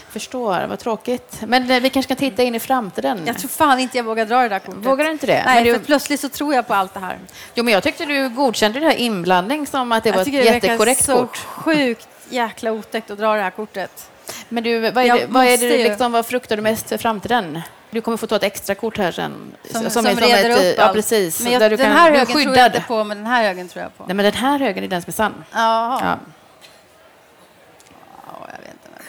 Förstår, 0.09 0.67
vad 0.67 0.79
tråkigt. 0.79 1.41
Men 1.47 1.71
eh, 1.71 1.79
vi 1.79 1.89
kanske 1.89 2.07
kan 2.07 2.17
titta 2.17 2.43
in 2.43 2.55
i 2.55 2.59
framtiden. 2.59 3.21
Jag 3.25 3.37
tror 3.37 3.49
fan 3.49 3.79
inte 3.79 3.97
jag 3.97 4.03
vågar 4.03 4.25
dra 4.25 4.41
det 4.41 4.49
där 4.49 4.59
kortet. 4.59 4.85
Vågar 4.85 5.05
du 5.05 5.11
inte 5.11 5.27
det? 5.27 5.43
Nej, 5.45 5.55
Men 5.55 5.63
du- 5.63 5.73
för 5.73 5.85
plötsligt 5.85 6.19
så 6.19 6.29
tror 6.29 6.53
jag 6.53 6.67
på 6.67 6.73
allt 6.73 6.93
det 6.93 6.99
här. 6.99 7.17
Jo, 7.53 7.63
men 7.63 7.73
jag 7.73 7.83
tyckte 7.83 8.05
du 8.05 8.29
godkände 8.29 8.79
det 8.79 8.85
här 8.85 8.95
inblandning 8.95 9.67
som 9.67 9.91
att 9.91 10.03
det 10.03 10.11
var 10.11 10.17
jag 10.17 10.27
ett 10.27 10.33
det 10.33 10.37
verkar 10.39 10.53
jättekorrekt 10.53 11.05
så 11.05 11.15
kort. 11.15 11.37
sjukt 11.37 12.07
jäkla 12.29 12.71
otäckt 12.71 13.11
att 13.11 13.17
dra 13.17 13.35
det 13.35 13.41
här 13.41 13.51
kortet. 13.51 14.09
Men 14.49 14.63
du, 14.63 14.79
vad 14.79 15.05
är 15.05 15.17
det, 15.17 15.25
vad, 15.29 15.45
är 15.45 15.57
det 15.57 15.83
liksom, 15.89 16.11
vad 16.11 16.25
fruktar 16.25 16.55
du 16.55 16.61
mest 16.61 16.89
för 16.89 16.97
framtiden? 16.97 17.61
Du 17.89 18.01
kommer 18.01 18.17
få 18.17 18.27
ta 18.27 18.35
ett 18.35 18.43
extra 18.43 18.75
kort 18.75 18.97
här 18.97 19.11
sen. 19.11 19.55
Som, 19.71 19.85
är 19.85 19.89
som, 19.89 20.05
ett, 20.05 20.21
reder 20.21 20.49
upp 20.49 20.75
Ja, 20.77 20.83
allt. 20.83 20.93
precis. 20.93 21.43
Men 21.43 21.51
jag, 21.51 21.61
där 21.61 21.69
du 21.69 21.75
den 21.75 21.85
kan, 21.85 21.95
här 21.95 22.11
högen 22.11 22.25
tror 22.25 22.41
jag 22.57 22.65
inte 22.65 22.83
på, 22.87 23.03
men 23.03 23.17
den 23.17 23.25
här 23.25 23.43
högen 23.43 23.67
tror 23.67 23.83
jag 23.83 23.97
på. 23.97 24.05
Nej, 24.05 24.15
men 24.15 24.23
den 24.25 24.33
här 24.33 24.59
högen 24.59 24.83
är 24.83 24.87
den 24.87 25.01
som 25.01 25.09
är 25.09 25.13
sann. 25.13 25.43
Jaha. 25.51 25.99
Ja. 26.03 26.17
Ja, 28.27 28.47
jag 28.51 28.57
vet 28.57 28.69
inte. 28.71 29.01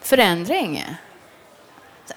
Förändring? 0.00 0.84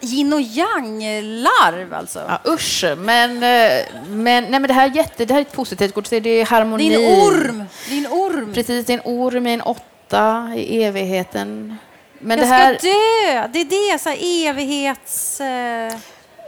Yin 0.02 0.34
och 0.34 0.42
yang-larv 0.42 1.94
alltså. 1.94 2.20
Ja, 2.28 2.52
usch. 2.52 2.86
Men, 2.98 3.32
eh, 3.32 3.86
men, 4.08 4.44
nej, 4.44 4.50
men 4.52 4.68
det, 4.68 4.74
här 4.74 4.90
är 4.90 4.96
jätte, 4.96 5.26
det 5.26 5.34
här 5.34 5.42
är 5.42 5.46
ett 5.46 5.52
positivt 5.52 5.94
kort. 5.94 6.10
Det 6.10 6.30
är 6.30 6.46
harmoni. 6.46 6.90
Det 6.90 6.96
är 6.96 7.16
en 7.92 8.08
orm. 8.08 8.54
Precis, 8.54 8.90
en 8.90 9.02
orm 9.04 9.48
i 9.48 9.54
en 9.54 9.62
åtta 9.62 10.52
i 10.56 10.84
evigheten. 10.84 11.78
Men 12.22 12.38
jag 12.40 12.48
det 12.48 12.54
här, 12.54 12.78
ska 12.78 12.88
dö! 12.88 13.48
Det 13.54 13.60
är 13.60 13.94
det, 13.94 14.00
så 14.00 14.10
här 14.10 14.18
evighets... 14.48 15.42
Eh... 15.42 15.94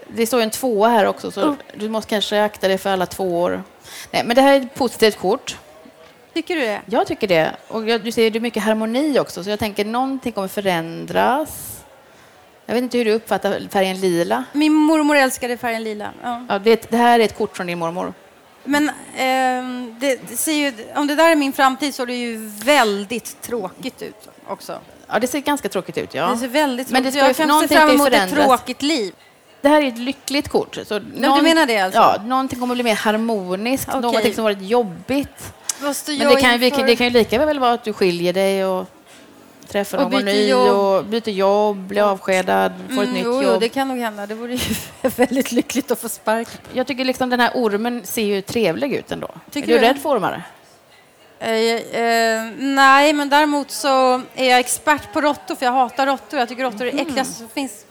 det 0.07 0.27
står 0.27 0.39
ju 0.39 0.43
en 0.43 0.49
tvåa 0.49 0.89
här 0.89 1.05
också, 1.05 1.31
så 1.31 1.55
du 1.75 1.89
måste 1.89 2.09
kanske 2.09 2.43
akta 2.43 2.67
dig 2.67 2.77
för 2.77 2.89
alla 2.89 3.05
tvåor. 3.05 3.63
Nej, 4.11 4.23
men 4.25 4.35
det 4.35 4.41
här 4.41 4.53
är 4.53 4.61
ett 4.61 4.75
positivt 4.75 5.17
kort. 5.17 5.57
Tycker 6.33 6.55
du 6.55 6.61
det? 6.61 6.81
Jag 6.85 7.07
tycker 7.07 7.27
det. 7.27 7.51
Och 7.67 7.89
jag, 7.89 8.03
du 8.03 8.11
ser, 8.11 8.31
det 8.31 8.39
är 8.39 8.41
mycket 8.41 8.63
harmoni 8.63 9.19
också, 9.19 9.43
så 9.43 9.49
jag 9.49 9.59
tänker 9.59 9.85
någonting 9.85 10.31
kommer 10.31 10.47
förändras. 10.47 11.83
Jag 12.65 12.73
vet 12.73 12.83
inte 12.83 12.97
hur 12.97 13.05
du 13.05 13.11
uppfattar 13.11 13.69
färgen 13.71 13.99
lila. 14.01 14.43
Min 14.53 14.73
mormor 14.73 15.15
älskade 15.15 15.57
färgen 15.57 15.83
lila. 15.83 16.09
Ja. 16.23 16.45
Ja, 16.49 16.59
det, 16.59 16.91
det 16.91 16.97
här 16.97 17.19
är 17.19 17.23
ett 17.23 17.37
kort 17.37 17.57
från 17.57 17.67
din 17.67 17.79
mormor. 17.79 18.13
Men 18.63 18.91
ehm, 19.17 19.95
det, 19.99 20.19
det 20.29 20.37
ser 20.37 20.53
ju, 20.53 20.73
om 20.95 21.07
det 21.07 21.15
där 21.15 21.29
är 21.29 21.35
min 21.35 21.53
framtid 21.53 21.95
så 21.95 22.03
är 22.03 22.07
det 22.07 22.15
ju 22.15 22.37
väldigt 22.47 23.41
tråkigt 23.41 24.01
ut 24.01 24.29
också. 24.47 24.79
Ja, 25.07 25.19
det 25.19 25.27
ser 25.27 25.39
ganska 25.39 25.69
tråkigt 25.69 25.97
ut. 25.97 26.13
Ja. 26.13 26.27
Det 26.27 26.37
ser 26.37 26.47
väldigt 26.47 26.89
Men 26.89 27.03
det 27.03 27.11
ska 27.11 27.19
Jag 27.19 27.35
kan 27.35 27.61
se 27.61 27.75
fram 27.75 27.89
emot 27.89 28.09
ett 28.09 28.29
tråkigt 28.29 28.81
liv. 28.81 29.13
Det 29.61 29.69
här 29.69 29.81
är 29.81 29.87
ett 29.87 29.97
lyckligt 29.97 30.49
kort. 30.49 30.77
Så 30.85 30.99
du 30.99 31.41
menar 31.41 31.65
det 31.65 31.79
alltså? 31.79 31.99
Ja, 31.99 32.23
någonting 32.25 32.59
kommer 32.59 32.75
bli 32.75 32.83
mer 32.83 32.95
harmoniskt, 32.95 33.89
Okej. 33.89 34.01
någonting 34.01 34.33
som 34.33 34.43
varit 34.43 34.61
jobbigt. 34.61 35.53
Men 35.81 35.93
det 36.07 36.41
kan, 36.41 36.63
inför? 36.63 36.85
det 36.85 36.95
kan 36.95 37.07
ju 37.07 37.13
lika 37.13 37.45
väl 37.45 37.59
vara 37.59 37.73
att 37.73 37.83
du 37.83 37.93
skiljer 37.93 38.33
dig 38.33 38.65
och 38.65 38.87
träffar 39.73 39.97
Och 40.05 40.11
någon 40.11 40.25
ny 40.25 40.47
jobb. 40.49 40.69
och 40.77 41.05
byter 41.05 41.29
jobb, 41.29 41.77
blir 41.77 42.01
avskedad, 42.11 42.71
får 42.95 43.01
ett 43.03 43.09
Mm, 43.09 43.13
nytt 43.13 43.23
jo, 43.25 43.41
jo, 43.41 43.41
jobb. 43.49 43.59
det 43.61 43.69
kan 43.69 43.87
nog 43.87 43.97
hända. 43.97 44.25
Det 44.27 44.35
vore 44.35 44.53
ju 44.55 44.75
väldigt 45.15 45.51
lyckligt 45.51 45.91
att 45.91 45.99
få 45.99 46.09
sparken. 46.09 46.61
Jag 46.73 46.87
tycker 46.87 47.05
liksom 47.05 47.29
den 47.29 47.39
här 47.39 47.51
ormen 47.55 48.01
ser 48.05 48.21
ju 48.23 48.41
trevlig 48.41 48.93
ut 48.93 49.11
ändå. 49.11 49.27
Tycker 49.51 49.69
är 49.69 49.73
du 49.73 49.79
du 49.79 49.87
rädd 49.87 49.97
för 50.01 50.09
ormar? 50.09 50.43
Eh, 51.39 51.49
eh, 51.51 52.43
nej, 52.57 53.13
men 53.13 53.29
däremot 53.29 53.71
så 53.71 54.21
är 54.35 54.49
jag 54.49 54.59
expert 54.59 55.13
på 55.13 55.21
råttor, 55.21 55.55
för 55.55 55.65
jag 55.65 55.73
hatar 55.73 56.05
råttor. 56.05 56.39
Jag 56.39 56.49
tycker 56.49 56.63
råttor 56.63 56.81
är 56.81 56.85
det 56.85 56.91
Mm. 56.91 57.07
äckligaste 57.07 57.33
som 57.33 57.49
finns. 57.49 57.85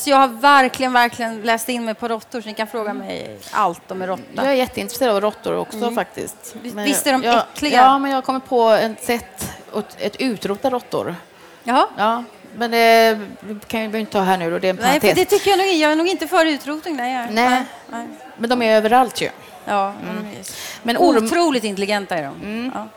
Så 0.00 0.10
jag 0.10 0.16
har 0.16 0.28
verkligen, 0.28 0.92
verkligen 0.92 1.42
läst 1.42 1.68
in 1.68 1.84
mig 1.84 1.94
på 1.94 2.08
råttor, 2.08 2.40
så 2.40 2.48
ni 2.48 2.54
kan 2.54 2.66
fråga 2.66 2.94
mig 2.94 3.38
allt 3.50 3.90
om 3.90 4.02
en 4.02 4.08
råtta. 4.08 4.22
Jag 4.34 4.46
är 4.46 4.52
jätteintresserad 4.52 5.14
av 5.14 5.20
råttor 5.20 5.56
också 5.56 5.90
faktiskt. 5.90 6.36
Mm. 6.54 6.62
Visst- 6.64 6.74
Men 6.74 6.84
visst 6.84 7.06
är 7.06 7.12
de 7.12 7.22
jag, 7.22 7.42
äckliga? 7.54 7.76
Ja, 7.76 7.98
men 7.98 8.10
jag 8.10 8.16
har 8.16 8.22
kommit 8.22 8.44
på 8.44 8.68
ett 8.70 9.04
sätt 9.04 9.50
att 9.72 10.16
utrota 10.18 10.70
råttor. 10.70 11.14
Jaha. 11.64 11.86
Ja, 11.98 12.24
men 12.56 12.70
det 12.70 13.18
kan 13.66 13.90
vi 13.90 13.98
inte 13.98 14.12
ta 14.12 14.20
här 14.20 14.36
nu 14.38 14.50
då, 14.50 14.58
det 14.58 14.68
är 14.68 14.70
en 14.70 14.76
Nej, 14.76 15.00
parentes. 15.00 15.14
det 15.14 15.24
tycker 15.24 15.50
jag 15.50 15.58
nog 15.58 15.66
Jag 15.66 15.92
är 15.92 15.96
nog 15.96 16.06
inte 16.08 16.26
för 16.26 16.46
utrotning. 16.46 16.96
Nej, 16.96 17.28
Nej. 17.30 17.64
nej. 17.90 18.08
Men 18.36 18.50
de 18.50 18.62
är 18.62 18.76
överallt 18.76 19.20
ju. 19.20 19.28
Ja, 19.64 19.88
är 19.88 19.94
Men 20.82 20.96
orm, 20.96 21.24
Otroligt 21.24 21.64
intelligenta 21.64 22.16
är 22.16 22.22
de. 22.22 22.34
Mm. 22.42 22.72
Ja. 22.74 22.88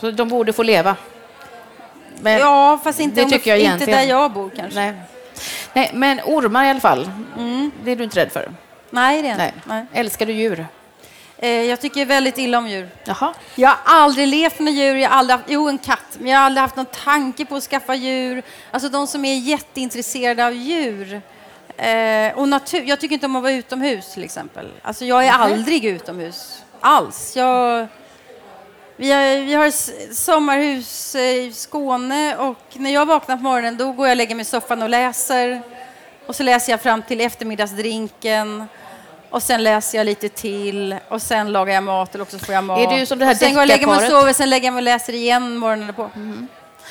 så 0.00 0.10
de 0.10 0.28
borde 0.28 0.52
få 0.52 0.62
leva. 0.62 0.96
Men, 2.20 2.38
ja, 2.38 2.80
fast 2.84 3.00
inte, 3.00 3.24
det 3.24 3.30
tycker 3.30 3.50
jag 3.50 3.58
inte 3.60 3.86
där 3.86 4.02
jag 4.02 4.32
bor 4.32 4.50
kanske. 4.56 4.80
Nej. 4.80 4.94
Nej, 5.72 5.90
men 5.94 6.20
ormar 6.24 6.64
i 6.64 6.70
alla 6.70 6.80
fall. 6.80 7.10
Mm. 7.36 7.70
Det 7.84 7.90
är 7.90 7.96
du 7.96 8.04
inte 8.04 8.20
rädd 8.20 8.32
för? 8.32 8.52
Nej, 8.90 9.22
det 9.22 9.28
är 9.28 9.36
Nej. 9.36 9.54
Nej. 9.64 9.86
Älskar 9.92 10.26
du 10.26 10.32
djur? 10.32 10.66
Eh, 11.42 11.48
jag 11.48 11.80
tycker 11.80 12.06
väldigt 12.06 12.38
illa 12.38 12.58
om 12.58 12.68
djur. 12.68 12.88
Jaha. 13.04 13.34
Jag 13.54 13.68
har 13.68 13.76
aldrig 13.84 14.28
levt 14.28 14.58
med 14.58 14.72
djur. 14.72 14.96
Jag 14.96 15.10
har 15.10 15.16
aldrig 15.16 15.38
haft, 15.38 15.50
jo, 15.50 15.68
en 15.68 15.78
katt. 15.78 16.16
Men 16.18 16.30
jag 16.30 16.38
har 16.38 16.46
aldrig 16.46 16.62
haft 16.62 16.76
någon 16.76 16.86
tanke 17.04 17.44
på 17.44 17.56
att 17.56 17.62
skaffa 17.62 17.94
djur. 17.94 18.42
Alltså 18.70 18.88
de 18.88 19.06
som 19.06 19.24
är 19.24 19.34
jätteintresserade 19.34 20.46
av 20.46 20.54
djur. 20.54 21.20
Eh, 21.76 22.38
och 22.38 22.48
natur. 22.48 22.82
Jag 22.82 23.00
tycker 23.00 23.14
inte 23.14 23.26
om 23.26 23.36
att 23.36 23.42
vara 23.42 23.52
utomhus 23.52 24.14
till 24.14 24.24
exempel. 24.24 24.68
Alltså 24.82 25.04
jag 25.04 25.26
är 25.26 25.32
aldrig 25.32 25.84
utomhus. 25.84 26.62
Alls. 26.80 27.36
Jag, 27.36 27.86
vi, 29.00 29.12
har, 29.12 29.44
vi 29.44 29.54
har 29.54 29.70
sommarhus 30.14 31.14
i 31.14 31.52
Skåne 31.54 32.36
och 32.36 32.58
när 32.72 32.90
jag 32.90 33.06
vaknar 33.06 33.36
på 33.36 33.42
morgonen 33.42 33.76
då 33.76 33.92
går 33.92 34.06
jag 34.06 34.12
och 34.12 34.16
lägger 34.16 34.34
mig 34.34 34.42
i 34.42 34.44
soffan 34.44 34.82
och 34.82 34.88
läser. 34.88 35.62
Och 36.26 36.36
så 36.36 36.42
läser 36.42 36.72
jag 36.72 36.80
fram 36.80 37.02
till 37.02 37.20
eftermiddagsdrinken. 37.20 38.64
Och 39.30 39.42
sen 39.42 39.62
läser 39.62 39.98
jag 39.98 40.04
lite 40.04 40.28
till 40.28 40.96
och 41.08 41.22
sen 41.22 41.52
lagar 41.52 41.74
jag 41.74 41.82
mat 41.82 42.14
eller 42.14 42.22
också 42.22 42.38
får 42.38 42.54
jag 42.54 42.64
mat. 42.64 42.92
Är 42.92 42.98
du 42.98 43.06
som 43.06 43.18
det 43.18 43.24
här 43.24 43.32
och 43.32 43.38
sen 43.38 43.54
går 43.54 43.58
jag 43.58 43.62
och 43.62 43.68
lägger 43.68 43.86
mig 43.86 43.96
och 43.96 44.02
sover, 44.02 44.32
sen 44.32 44.50
lägger 44.50 44.66
jag 44.66 44.72
mig 44.72 44.80
och 44.80 44.84
läser 44.84 45.12
igen 45.12 45.56
morgonen 45.56 45.94
på. 45.94 46.10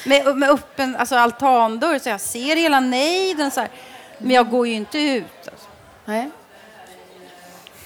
Med, 0.06 0.38
med 0.38 0.50
öppen 0.50 0.96
alltså 0.96 1.16
altandörr 1.16 2.00
så 2.00 2.10
jag 2.10 2.22
ser 2.22 2.56
hela 2.56 2.80
nejden 2.80 3.52
så 3.52 3.60
här. 3.60 3.70
Men 4.18 4.32
jag 4.32 4.50
går 4.50 4.68
ju 4.68 4.74
inte 4.74 5.00
ut. 5.00 5.26
Alltså. 5.52 5.68
Nej. 6.06 6.30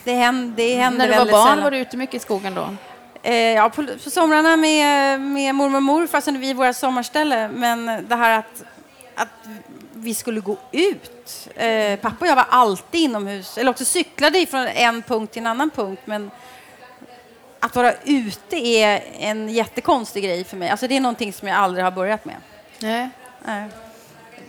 Det 0.04 0.14
händer, 0.14 0.56
det 0.56 0.76
händer 0.76 1.08
När 1.08 1.14
du 1.14 1.26
var 1.26 1.32
barn 1.32 1.48
sällan. 1.48 1.64
var 1.64 1.72
du 1.72 1.78
ute 1.78 1.98
mycket 1.98 2.16
i 2.16 2.20
skogen 2.20 2.56
då? 2.56 2.70
Eh, 3.24 3.36
ja, 3.36 3.70
på, 3.70 3.86
på 4.04 4.10
somrarna 4.10 4.58
med, 4.58 5.22
med 5.22 5.56
mormor 5.56 5.78
och 5.78 5.84
morfar, 5.84 6.22
sen 6.22 6.40
vi 6.40 6.54
våra 6.54 6.74
sommarställe. 6.74 7.48
Men 7.48 7.86
det 8.08 8.16
här 8.16 8.40
att, 8.40 8.64
att 9.16 9.48
vi 9.94 10.14
skulle 10.14 10.40
gå 10.40 10.58
ut. 10.72 11.50
Eh, 11.56 12.00
pappa 12.00 12.18
och 12.20 12.28
jag 12.28 12.36
var 12.36 12.46
alltid 12.50 13.02
inomhus, 13.02 13.58
eller 13.58 13.72
också 13.72 13.86
cyklade 13.86 14.46
från 14.46 14.68
en 14.68 15.02
punkt 15.02 15.34
till 15.34 15.42
en 15.42 15.48
annan 15.48 15.70
punkt. 15.70 16.02
Men 16.06 16.32
att 17.60 17.76
vara 17.76 17.94
ute 18.04 18.56
är 18.68 19.04
en 19.20 19.50
jättekonstig 19.50 20.24
grej 20.24 20.44
för 20.44 20.58
mig. 20.58 20.70
Alltså 20.70 20.88
det 20.88 20.98
är 20.98 21.02
någonting 21.02 21.34
som 21.34 21.48
jag 21.48 21.58
aldrig 21.58 21.84
har 21.84 21.92
börjat 21.92 22.26
med. 22.26 22.36
Nej. 22.80 23.10
Nej. 23.46 23.70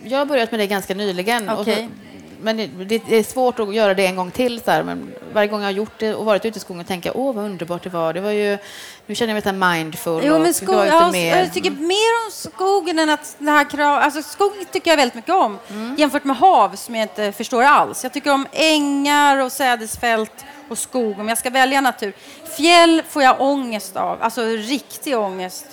Jag 0.03 0.19
har 0.19 0.25
börjat 0.25 0.51
med 0.51 0.59
det 0.59 0.67
ganska 0.67 0.93
nyligen. 0.93 1.49
och 1.49 1.61
Okej. 1.61 1.89
så, 2.01 2.04
men 2.45 2.87
det, 2.87 3.01
det 3.07 3.15
är 3.15 3.23
svårt 3.23 3.59
att 3.59 3.75
göra 3.75 3.93
det 3.93 4.05
en 4.05 4.15
gång 4.15 4.31
till. 4.31 4.61
Så 4.61 4.71
här, 4.71 4.83
men 4.83 5.15
varje 5.33 5.47
gång 5.47 5.59
jag 5.59 5.67
har 5.67 5.71
gjort 5.71 5.99
det 5.99 6.15
och 6.15 6.25
varit 6.25 6.45
ute 6.45 6.57
i 6.57 6.61
skogen 6.61 6.85
tänker 6.85 7.09
jag 7.09 7.15
åh 7.15 7.35
vad 7.35 7.45
underbart 7.45 7.83
det 7.83 7.89
var. 7.89 8.13
Det 8.13 8.21
var 8.21 8.31
ju, 8.31 8.57
nu 9.05 9.15
känner 9.15 9.29
jag 9.29 9.35
mig 9.35 9.41
så 9.41 9.49
här 9.49 9.75
mindful. 9.75 10.23
Jo, 10.25 10.33
och 10.33 10.41
men 10.41 10.53
skog, 10.53 10.75
ute 10.75 10.85
jag, 10.85 11.11
mer. 11.11 11.37
jag 11.37 11.53
tycker 11.53 11.71
mer 11.71 12.25
om 12.25 12.31
skogen 12.31 12.99
än 12.99 13.09
att 13.09 13.35
det 13.39 13.51
här 13.51 13.69
krav... 13.69 13.99
Alltså 13.99 14.21
skog 14.21 14.51
tycker 14.71 14.91
jag 14.91 14.97
väldigt 14.97 15.15
mycket 15.15 15.33
om. 15.33 15.59
Mm. 15.69 15.95
Jämfört 15.97 16.23
med 16.23 16.35
hav 16.37 16.75
som 16.75 16.95
jag 16.95 17.03
inte 17.03 17.31
förstår 17.31 17.63
alls. 17.63 18.03
Jag 18.03 18.13
tycker 18.13 18.33
om 18.33 18.47
ängar 18.51 19.37
och 19.37 19.51
sädesfält 19.51 20.45
och 20.69 20.77
skog 20.77 21.19
om 21.19 21.29
jag 21.29 21.37
ska 21.37 21.49
välja 21.49 21.81
natur. 21.81 22.13
Fjäll 22.57 23.01
får 23.09 23.23
jag 23.23 23.41
ångest 23.41 23.95
av, 23.95 24.21
alltså 24.21 24.41
riktig 24.45 25.17
ångest. 25.17 25.65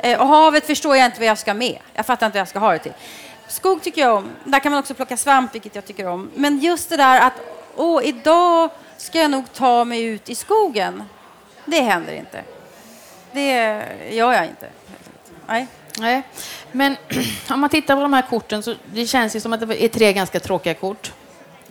Eh, 0.00 0.20
och 0.20 0.26
havet 0.26 0.66
förstår 0.66 0.96
jag 0.96 1.06
inte 1.06 1.18
vad 1.18 1.28
jag 1.28 1.38
ska 1.38 1.54
med. 1.54 1.78
Jag 1.94 2.06
fattar 2.06 2.26
inte 2.26 2.36
vad 2.36 2.40
jag 2.40 2.48
ska 2.48 2.58
ha 2.58 2.72
det 2.72 2.78
till. 2.78 2.92
Skog 3.48 3.82
tycker 3.82 4.00
jag 4.00 4.16
om. 4.16 4.28
Där 4.44 4.60
kan 4.60 4.72
man 4.72 4.78
också 4.78 4.94
plocka 4.94 5.16
svamp, 5.16 5.54
vilket 5.54 5.74
jag 5.74 5.84
tycker 5.86 6.06
om. 6.06 6.30
Men 6.34 6.58
just 6.58 6.88
det 6.88 6.96
där 6.96 7.20
att 7.20 7.32
åh, 7.76 8.04
idag 8.04 8.70
ska 8.96 9.18
jag 9.18 9.30
nog 9.30 9.52
ta 9.52 9.84
mig 9.84 10.02
ut 10.02 10.28
i 10.28 10.34
skogen. 10.34 11.02
Det 11.64 11.80
händer 11.80 12.12
inte. 12.12 12.42
Det 13.32 13.82
gör 14.10 14.32
jag 14.32 14.44
inte. 14.44 14.66
Nej. 15.46 15.66
Nej. 15.98 16.22
Men 16.72 16.96
om 17.50 17.60
man 17.60 17.70
tittar 17.70 17.94
på 17.96 18.02
de 18.02 18.12
här 18.12 18.22
korten 18.22 18.62
så 18.62 18.74
det 18.92 19.06
känns 19.06 19.36
ju 19.36 19.40
som 19.40 19.52
att 19.52 19.68
det 19.68 19.84
är 19.84 19.88
tre 19.88 20.12
ganska 20.12 20.40
tråkiga 20.40 20.74
kort. 20.74 21.12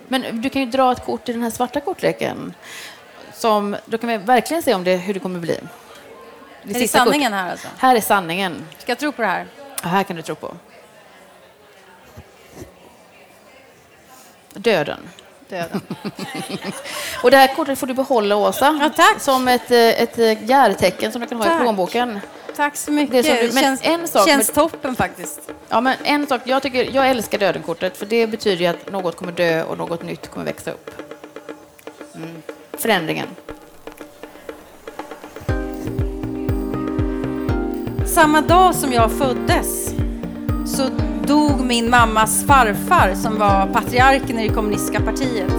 Men 0.08 0.42
du 0.42 0.50
kan 0.50 0.62
ju 0.62 0.68
dra 0.68 0.92
ett 0.92 1.06
kort 1.06 1.30
i 1.30 1.34
den 1.34 1.44
här 1.44 1.50
svarta 1.50 1.80
kortleken. 1.80 2.54
Som, 3.34 3.76
då 3.86 3.98
kan 3.98 4.10
vi 4.10 4.18
verkligen 4.18 4.64
se 4.64 4.74
om 4.74 4.84
det, 4.84 4.96
hur 4.96 5.14
det 5.14 5.20
kommer 5.20 5.40
bli. 5.40 5.60
Det 6.64 6.76
är 6.76 6.80
det 6.80 6.88
sanningen 6.88 7.32
kort- 7.32 7.40
här 7.40 7.52
alltså? 7.52 7.68
Här 7.78 7.96
är 7.96 8.02
sanningen. 8.02 8.66
Ska 8.80 8.92
jag 8.92 9.00
tro 9.00 9.12
på 9.12 9.22
det 9.22 9.28
här? 9.28 9.46
Ja, 9.84 9.90
här 9.90 10.04
kan 10.04 10.16
du 10.16 10.22
tro 10.22 10.36
på. 10.36 10.54
Döden. 14.58 15.00
Döden. 15.50 15.82
Och 17.24 17.32
det 17.32 17.38
här 17.38 17.56
kortet 17.56 17.80
får 17.80 17.88
du 17.88 17.94
behålla, 17.94 18.36
Åsa. 18.36 18.80
Ja, 18.82 18.90
tack. 18.96 19.22
Som 19.22 19.48
ett, 19.48 19.72
eh, 19.72 19.78
ett 20.02 20.20
eh, 20.20 20.44
järtecken 20.50 21.12
som 21.12 21.22
du 21.22 21.28
kan 21.28 21.38
ha 21.38 21.46
Tack. 21.46 21.60
i 21.60 21.62
plånboken. 21.64 22.20
tack 22.56 22.76
så 22.76 22.92
mycket. 22.92 23.26
Det 23.26 23.42
du- 23.42 23.52
känns, 23.52 23.80
en 23.84 24.08
sak 24.08 24.28
känns 24.28 24.50
toppen 24.52 24.96
faktiskt. 24.96 25.40
Ja, 25.70 25.82
men 25.82 25.96
en 26.04 26.28
sak, 26.28 26.42
jag, 26.44 26.62
tycker, 26.64 26.90
jag 26.96 27.10
älskar 27.10 27.38
dödenkortet 27.38 27.98
för 27.98 28.06
det 28.06 28.28
betyder 28.28 28.70
att 28.70 28.92
något 28.92 29.16
kommer 29.16 29.32
dö 29.32 29.64
och 29.64 29.78
något 29.78 30.04
nytt 30.04 30.28
kommer 30.32 30.46
växa 30.46 30.72
upp. 30.72 30.92
Mm. 32.16 32.42
Förändringen. 32.74 33.28
Samma 38.06 38.42
dag 38.42 38.76
som 38.76 38.94
jag 38.94 39.12
föddes 39.12 39.90
så 40.76 40.84
dog 41.28 41.66
min 41.66 41.90
mammas 41.90 42.46
farfar 42.46 43.16
som 43.16 43.40
var 43.40 43.68
patriarken 43.74 44.40
i 44.40 44.48
det 44.48 44.54
kommunistiska 44.54 45.00
partiet. 45.02 45.52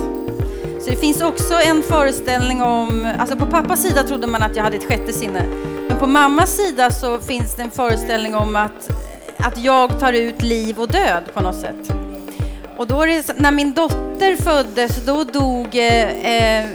Så 0.81 0.91
det 0.91 0.97
finns 0.97 1.21
också 1.21 1.55
en 1.65 1.83
föreställning 1.83 2.63
om, 2.63 3.13
alltså 3.19 3.37
på 3.37 3.47
pappas 3.47 3.83
sida 3.83 4.03
trodde 4.03 4.27
man 4.27 4.43
att 4.43 4.57
jag 4.57 4.65
hade 4.65 4.77
ett 4.77 4.89
sjätte 4.89 5.13
sinne. 5.13 5.43
Men 5.89 5.99
på 5.99 6.07
mammas 6.07 6.57
sida 6.57 6.91
så 6.91 7.19
finns 7.19 7.55
det 7.55 7.63
en 7.63 7.71
föreställning 7.71 8.35
om 8.35 8.57
att, 8.57 8.91
att 9.37 9.59
jag 9.59 10.01
tar 10.01 10.13
ut 10.13 10.43
liv 10.43 10.79
och 10.79 10.89
död 10.89 11.23
på 11.35 11.41
något 11.41 11.61
sätt. 11.61 11.93
Och 12.77 12.87
då 12.87 13.03
är 13.03 13.07
det, 13.07 13.41
när 13.41 13.53
min 13.53 13.73
dotter 13.75 14.37
föddes, 14.37 15.05
då 15.07 15.25
dog 15.25 15.75
eh, 15.75 16.11
eh, 16.11 16.67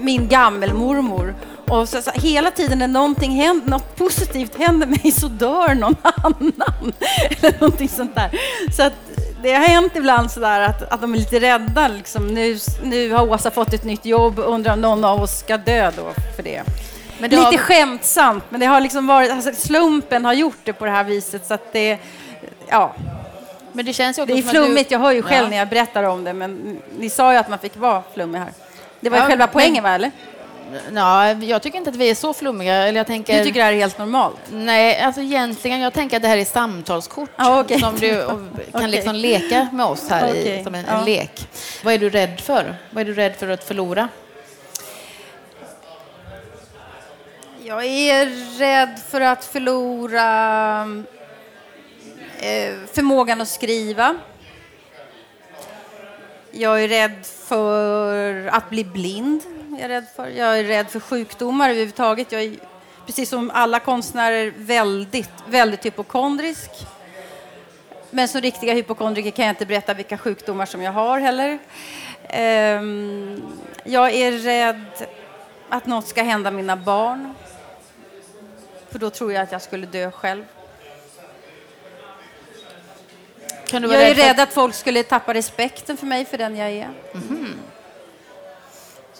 min 0.00 0.28
gammelmormor. 0.28 1.34
Och 1.68 1.88
så, 1.88 2.02
så, 2.02 2.10
hela 2.14 2.50
tiden 2.50 2.78
när 2.78 2.88
någonting 2.88 3.30
händer, 3.32 3.70
något 3.70 3.96
positivt 3.96 4.58
händer 4.58 4.86
mig 4.86 5.12
så 5.12 5.28
dör 5.28 5.74
någon 5.74 5.96
annan. 6.02 6.92
Eller 7.30 7.60
någonting 7.60 7.88
sånt 7.88 8.14
där. 8.14 8.30
Så 8.76 8.82
att 8.82 8.92
det 9.42 9.52
har 9.52 9.60
hänt 9.64 9.92
ibland 9.96 10.30
sådär 10.30 10.60
att, 10.60 10.92
att 10.92 11.00
de 11.00 11.14
är 11.14 11.18
lite 11.18 11.40
rädda. 11.40 11.88
Liksom. 11.88 12.26
Nu, 12.26 12.58
nu 12.82 13.12
har 13.12 13.30
Åsa 13.30 13.50
fått 13.50 13.72
ett 13.72 13.84
nytt 13.84 14.04
jobb, 14.06 14.38
undrar 14.38 14.72
om 14.72 14.80
någon 14.80 15.04
av 15.04 15.22
oss 15.22 15.38
ska 15.38 15.56
dö 15.56 15.90
då 15.96 16.12
för 16.36 16.42
det. 16.42 16.62
Men 17.18 17.30
det 17.30 17.36
lite 17.36 17.48
har- 17.48 17.56
skämtsamt, 17.58 18.44
men 18.48 18.60
det 18.60 18.66
har 18.66 18.80
liksom 18.80 19.06
varit, 19.06 19.30
alltså, 19.30 19.52
slumpen 19.52 20.24
har 20.24 20.32
gjort 20.32 20.58
det 20.64 20.72
på 20.72 20.84
det 20.84 20.90
här 20.90 21.04
viset. 21.04 21.46
Så 21.46 21.54
att 21.54 21.72
det, 21.72 21.98
ja, 22.68 22.94
Men 23.72 23.84
det 23.86 23.92
känns 23.92 24.18
ju 24.18 24.22
också 24.22 24.34
det 24.34 24.38
är 24.40 24.42
att 24.42 24.44
du- 24.44 24.50
flummigt, 24.50 24.90
jag 24.90 24.98
hör 24.98 25.12
ju 25.12 25.22
själv 25.22 25.44
Ja. 25.44 25.50
när 25.50 25.56
jag 25.56 25.68
berättar 25.68 26.02
om 26.02 26.24
det, 26.24 26.32
men 26.32 26.78
ni 26.98 27.10
sa 27.10 27.32
ju 27.32 27.38
att 27.38 27.48
man 27.48 27.58
fick 27.58 27.76
vara 27.76 28.02
flummig 28.14 28.38
här. 28.38 28.52
Det 29.00 29.10
var 29.10 29.18
Ja, 29.18 29.24
själva 29.26 29.44
men- 29.46 29.52
poängen, 29.52 29.82
va? 29.84 29.90
Eller? 29.90 30.10
Ja, 30.94 31.32
jag 31.32 31.62
tycker 31.62 31.78
inte 31.78 31.90
att 31.90 31.96
vi 31.96 32.10
är 32.10 32.14
så 32.14 32.34
flummiga. 32.34 32.74
Eller 32.74 33.00
jag 33.00 33.06
tänker... 33.06 33.38
Du 33.38 33.44
tycker 33.44 33.60
det 33.60 33.64
här 33.64 33.72
är 33.72 33.76
helt 33.76 33.98
normalt? 33.98 34.36
Nej, 34.50 35.00
alltså 35.00 35.20
egentligen, 35.20 35.80
jag 35.80 35.92
tänker 35.92 36.16
att 36.16 36.22
det 36.22 36.28
här 36.28 36.36
är 36.38 36.44
samtalskort 36.44 37.30
Ja, 37.36 37.60
okej. 37.60 37.80
som 37.80 37.94
du 37.96 38.22
kan 38.26 38.50
Okej. 38.72 38.88
liksom 38.88 39.14
leka 39.14 39.68
med 39.72 39.86
oss 39.86 40.08
här 40.10 40.28
Okej, 40.30 40.60
i, 40.60 40.64
som 40.64 40.74
en, 40.74 40.84
ja. 40.88 40.98
en 40.98 41.04
lek. 41.04 41.48
Vad 41.84 41.94
är 41.94 41.98
du 41.98 42.10
rädd 42.10 42.40
för? 42.40 42.76
Vad 42.90 43.00
är 43.00 43.04
du 43.04 43.14
rädd 43.14 43.36
för 43.36 43.48
att 43.48 43.64
förlora? 43.64 44.08
Jag 47.62 47.84
är 47.84 48.26
rädd 48.58 49.00
för 49.08 49.20
att 49.20 49.44
förlora 49.44 50.80
eh, 52.40 52.74
förmågan 52.92 53.40
att 53.40 53.48
skriva. 53.48 54.16
Jag 56.50 56.84
är 56.84 56.88
rädd 56.88 57.26
för 57.26 58.46
att 58.46 58.70
bli 58.70 58.84
blind. 58.84 59.42
Jag 59.78 59.84
är 59.84 59.88
rädd 59.88 60.06
för, 60.16 60.28
jag 60.28 60.58
är 60.58 60.64
rädd 60.64 60.90
för 60.90 61.00
sjukdomar 61.00 61.70
överhuvudtaget. 61.70 62.32
Jag 62.32 62.42
är, 62.42 62.52
precis 63.06 63.28
som 63.28 63.50
alla 63.54 63.80
konstnärer, 63.80 64.52
väldigt, 64.56 65.30
väldigt 65.48 65.86
hypokondrisk. 65.86 66.70
Men 68.10 68.28
som 68.28 68.40
riktiga 68.40 68.74
hypokondriker 68.74 69.30
kan 69.30 69.44
jag 69.44 69.52
inte 69.52 69.66
berätta 69.66 69.94
vilka 69.94 70.18
sjukdomar 70.18 70.66
som 70.66 70.82
jag 70.82 70.92
har 70.92 71.20
heller. 71.20 71.58
Ehm, 72.28 73.42
jag 73.84 74.12
är 74.14 74.32
rädd 74.32 75.06
att 75.68 75.86
något 75.86 76.06
ska 76.06 76.22
hända 76.22 76.50
mina 76.50 76.76
barn. 76.76 77.34
För 78.90 78.98
då 78.98 79.10
tror 79.10 79.32
jag 79.32 79.42
att 79.42 79.52
jag 79.52 79.62
skulle 79.62 79.86
dö 79.86 80.10
själv. 80.10 80.44
Jag 83.70 83.84
är 83.84 84.14
rädd 84.14 84.40
att 84.40 84.52
folk 84.52 84.74
skulle 84.74 85.02
tappa 85.02 85.34
respekten 85.34 85.96
för 85.96 86.06
mig 86.06 86.24
för 86.24 86.38
den 86.38 86.56
jag 86.56 86.70
är. 86.70 86.90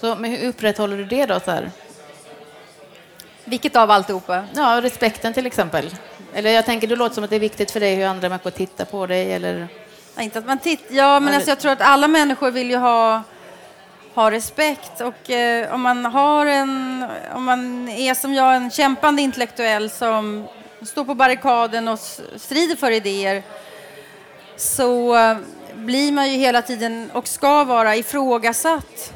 Så, 0.00 0.14
men 0.14 0.30
hur 0.30 0.48
upprätthåller 0.48 0.96
du 0.96 1.04
det 1.04 1.26
då? 1.26 1.40
Så 1.40 1.50
här? 1.50 1.70
Vilket 3.44 3.76
av 3.76 3.90
alltihopa? 3.90 4.44
Ja, 4.54 4.80
respekten 4.82 5.32
till 5.32 5.46
exempel. 5.46 5.90
Eller 6.34 6.50
jag 6.50 6.64
tänker, 6.64 6.86
det 6.86 6.96
låter 6.96 7.14
som 7.14 7.24
att 7.24 7.30
det 7.30 7.36
är 7.36 7.40
viktigt 7.40 7.70
för 7.70 7.80
dig 7.80 7.94
hur 7.94 8.04
andra 8.06 8.28
människor 8.28 8.50
tittar 8.50 8.84
på 8.84 9.06
dig. 9.06 9.32
Eller... 9.32 9.68
Ja, 10.16 10.22
inte 10.22 10.38
att 10.38 10.46
man 10.46 10.58
titt- 10.58 10.86
ja, 10.90 11.20
men 11.20 11.34
alltså 11.34 11.50
jag 11.50 11.60
tror 11.60 11.72
att 11.72 11.80
alla 11.80 12.08
människor 12.08 12.50
vill 12.50 12.70
ju 12.70 12.76
ha, 12.76 13.22
ha 14.14 14.30
respekt. 14.30 15.00
Och 15.00 15.30
eh, 15.30 15.74
om 15.74 15.80
man 15.80 16.04
har 16.04 16.46
en, 16.46 17.04
om 17.34 17.44
man 17.44 17.88
är 17.88 18.14
som 18.14 18.34
jag, 18.34 18.56
en 18.56 18.70
kämpande 18.70 19.22
intellektuell 19.22 19.90
som 19.90 20.46
står 20.82 21.04
på 21.04 21.14
barrikaden 21.14 21.88
och 21.88 21.98
strider 22.36 22.76
för 22.76 22.90
idéer 22.90 23.42
så 24.56 25.16
eh, 25.16 25.36
blir 25.74 26.12
man 26.12 26.30
ju 26.32 26.38
hela 26.38 26.62
tiden 26.62 27.10
och 27.14 27.28
ska 27.28 27.64
vara 27.64 27.96
ifrågasatt. 27.96 29.12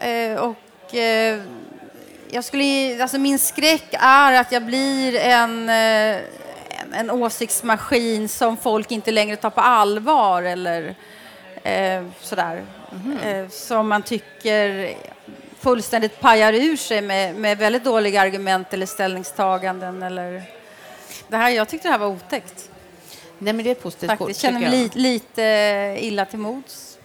Eh, 0.00 0.40
och 0.40 0.94
eh, 0.94 1.40
jag 2.30 2.44
skulle, 2.44 3.02
alltså 3.02 3.18
min 3.18 3.38
skräck 3.38 3.86
är 3.92 4.32
att 4.32 4.52
jag 4.52 4.62
blir 4.62 5.16
en, 5.16 5.68
eh, 5.68 6.16
en, 6.80 6.92
en 6.92 7.10
åsiktsmaskin 7.10 8.28
som 8.28 8.56
folk 8.56 8.90
inte 8.90 9.10
längre 9.10 9.36
tar 9.36 9.50
på 9.50 9.60
allvar 9.60 10.42
eller 10.42 10.94
eh, 11.62 12.04
sådär. 12.20 12.62
Eh, 13.24 13.48
som 13.48 13.88
man 13.88 14.02
tycker 14.02 14.94
fullständigt 15.58 16.20
pajar 16.20 16.52
ur 16.52 16.76
sig 16.76 17.02
med, 17.02 17.34
med 17.34 17.58
väldigt 17.58 17.84
dåliga 17.84 18.20
argument 18.20 18.74
eller 18.74 18.86
ställningstaganden. 18.86 20.02
Eller... 20.02 20.42
Det 21.28 21.36
här, 21.36 21.50
jag 21.50 21.68
tyckte 21.68 21.88
det 21.88 21.92
här 21.92 21.98
var 21.98 22.06
otäckt. 22.06 22.70
Nej, 23.38 23.52
men 23.52 23.64
det 23.64 23.70
är 23.70 23.74
positivt 23.74 24.10
kort. 24.10 24.18
Faktiskt. 24.18 24.40
Känner 24.40 24.60
mig 24.60 24.82
jag. 24.82 24.96
li, 24.96 25.10
lite 25.10 25.96
illa 26.00 26.24
till 26.24 26.38
mods. 26.38 26.97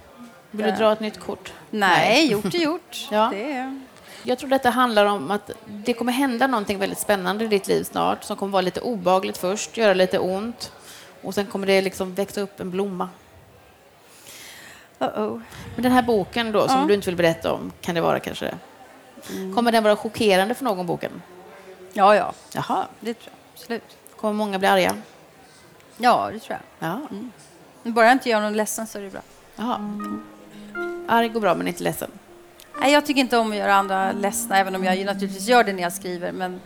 Vill 0.54 0.66
du 0.66 0.72
dra 0.72 0.94
ett 0.94 1.00
nytt 1.00 1.20
kort? 1.20 1.54
Nej, 1.70 2.28
gjort 2.32 2.54
är 2.54 2.58
gjort. 2.60 3.08
Ja. 3.12 3.30
Det. 3.32 3.80
Jag 4.24 4.40
tror 4.40 4.50
detta 4.50 4.70
handlar 4.70 5.06
om 5.06 5.32
att 5.32 5.52
det 5.68 5.94
kommer 5.94 6.12
hända 6.12 6.48
någonting 6.48 6.80
väldigt 6.80 7.00
spännande 7.00 7.46
i 7.46 7.48
ditt 7.48 7.68
liv 7.68 7.84
snart 7.84 8.24
som 8.24 8.38
kommer 8.38 8.52
vara 8.52 8.62
lite 8.62 8.82
obagligt 8.82 9.38
först, 9.38 9.78
göra 9.78 9.94
lite 9.94 10.20
ont 10.20 10.72
och 11.22 11.34
sen 11.34 11.46
kommer 11.46 11.68
det 11.68 11.82
liksom 11.82 12.16
växa 12.16 12.42
upp 12.42 12.60
en 12.60 12.72
blomma. 12.72 13.10
Uh-oh. 15.00 15.42
Men 15.76 15.84
den 15.84 15.92
här 15.92 16.02
boken 16.02 16.52
då, 16.52 16.68
som 16.68 16.80
Ja. 16.82 16.86
du 16.88 16.94
inte 16.94 17.06
vill 17.06 17.16
berätta 17.16 17.54
om, 17.54 17.72
kan 17.82 17.96
det 17.96 18.02
vara 18.02 18.20
kanske? 18.20 18.56
Kommer 19.56 19.72
den 19.72 19.84
vara 19.84 19.96
chockerande 19.96 20.56
för 20.56 20.64
någon, 20.64 20.86
boken? 20.88 21.22
Ja, 21.94 22.16
ja, 22.16 22.34
Jaha. 22.54 22.88
det 23.00 23.14
tror 23.14 23.26
jag. 23.34 23.34
Absolut. 23.54 23.98
Kommer 24.16 24.34
många 24.34 24.60
bli 24.60 24.68
arga? 24.68 24.96
Ja, 25.98 26.30
det 26.34 26.40
tror 26.40 26.60
jag. 26.80 26.90
Ja. 26.90 27.00
Men 27.84 27.94
Bara 27.94 28.06
jag 28.06 28.12
inte 28.12 28.30
gör 28.30 28.42
någon 28.42 28.54
ledsen 28.54 28.88
så 28.88 28.98
är 28.98 29.04
det 29.04 29.10
bra. 29.10 29.22
Jaha. 29.56 29.78
Arg 31.08 31.30
går 31.30 31.40
bra, 31.42 31.56
men 31.56 31.68
inte 31.68 31.84
ledsen. 31.84 32.10
Nej, 32.82 32.94
jag 32.94 33.06
tycker 33.06 33.22
inte 33.22 33.38
om 33.38 33.52
att 33.52 33.58
göra 33.58 33.76
andra 33.76 34.12
ledsna, 34.12 34.58
även 34.58 34.76
om 34.76 34.84
jag 34.84 35.06
naturligtvis 35.06 35.48
gör 35.48 35.64
det 35.64 35.74
när 35.74 35.84
jag 35.84 35.94
skriver. 35.94 36.32
Men 36.32 36.60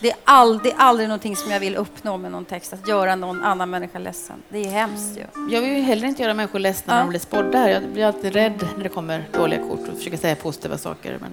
det 0.00 0.10
är 0.10 0.16
aldrig, 0.24 0.74
aldrig 0.76 1.08
någonting 1.08 1.36
som 1.36 1.50
jag 1.50 1.60
vill 1.60 1.76
uppnå 1.76 2.16
med 2.16 2.32
någon 2.32 2.44
text, 2.44 2.72
att 2.72 2.88
göra 2.88 3.16
någon 3.16 3.42
annan 3.44 3.70
människa 3.70 3.98
ledsen. 3.98 4.36
Det 4.48 4.58
är 4.58 4.70
hemskt 4.70 5.16
ju. 5.18 5.24
Jag 5.54 5.60
vill 5.60 5.70
ju 5.70 5.80
heller 5.80 6.08
inte 6.08 6.22
göra 6.22 6.34
människor 6.34 6.58
ledsna 6.58 6.92
Ja. 6.92 6.94
när 6.96 7.02
de 7.02 7.08
blir 7.08 7.20
spådda. 7.20 7.70
Jag 7.70 7.82
blir 7.82 8.04
alltid 8.04 8.32
rädd 8.32 8.66
när 8.76 8.82
det 8.82 8.88
kommer 8.88 9.24
dåliga 9.32 9.60
kort 9.68 9.88
och 9.88 9.96
försöker 9.98 10.16
säga 10.16 10.36
positiva 10.36 10.78
saker. 10.78 11.18
Men, 11.20 11.32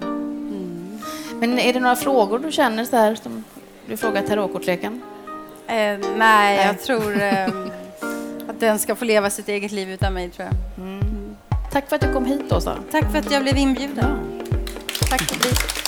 men 1.40 1.58
är 1.58 1.72
det 1.72 1.80
några 1.80 1.96
frågor 1.96 2.38
du 2.38 2.52
känner 2.52 2.84
så 2.84 2.96
här 2.96 3.14
som 3.14 3.44
du 3.86 3.96
frågar 3.96 4.22
tarotkortleken? 4.22 5.02
Eh, 5.66 5.98
nej, 6.16 6.66
jag 6.66 6.80
tror 6.82 7.22
eh, 7.22 7.48
att 8.48 8.60
den 8.60 8.78
ska 8.78 8.94
få 8.94 9.04
leva 9.04 9.30
sitt 9.30 9.48
eget 9.48 9.72
liv 9.72 9.90
utan 9.90 10.14
mig, 10.14 10.30
tror 10.30 10.48
jag. 10.48 10.86
Tack 11.70 11.88
för 11.88 11.96
att 11.96 12.02
du 12.02 12.12
kom 12.12 12.24
hit, 12.24 12.52
Åsa. 12.52 12.78
Tack 12.90 13.10
för 13.10 13.18
att 13.18 13.30
jag 13.30 13.42
blev 13.42 13.56
inbjuden. 13.56 14.18
Tack 15.10 15.22
för 15.22 15.48
det. 15.48 15.79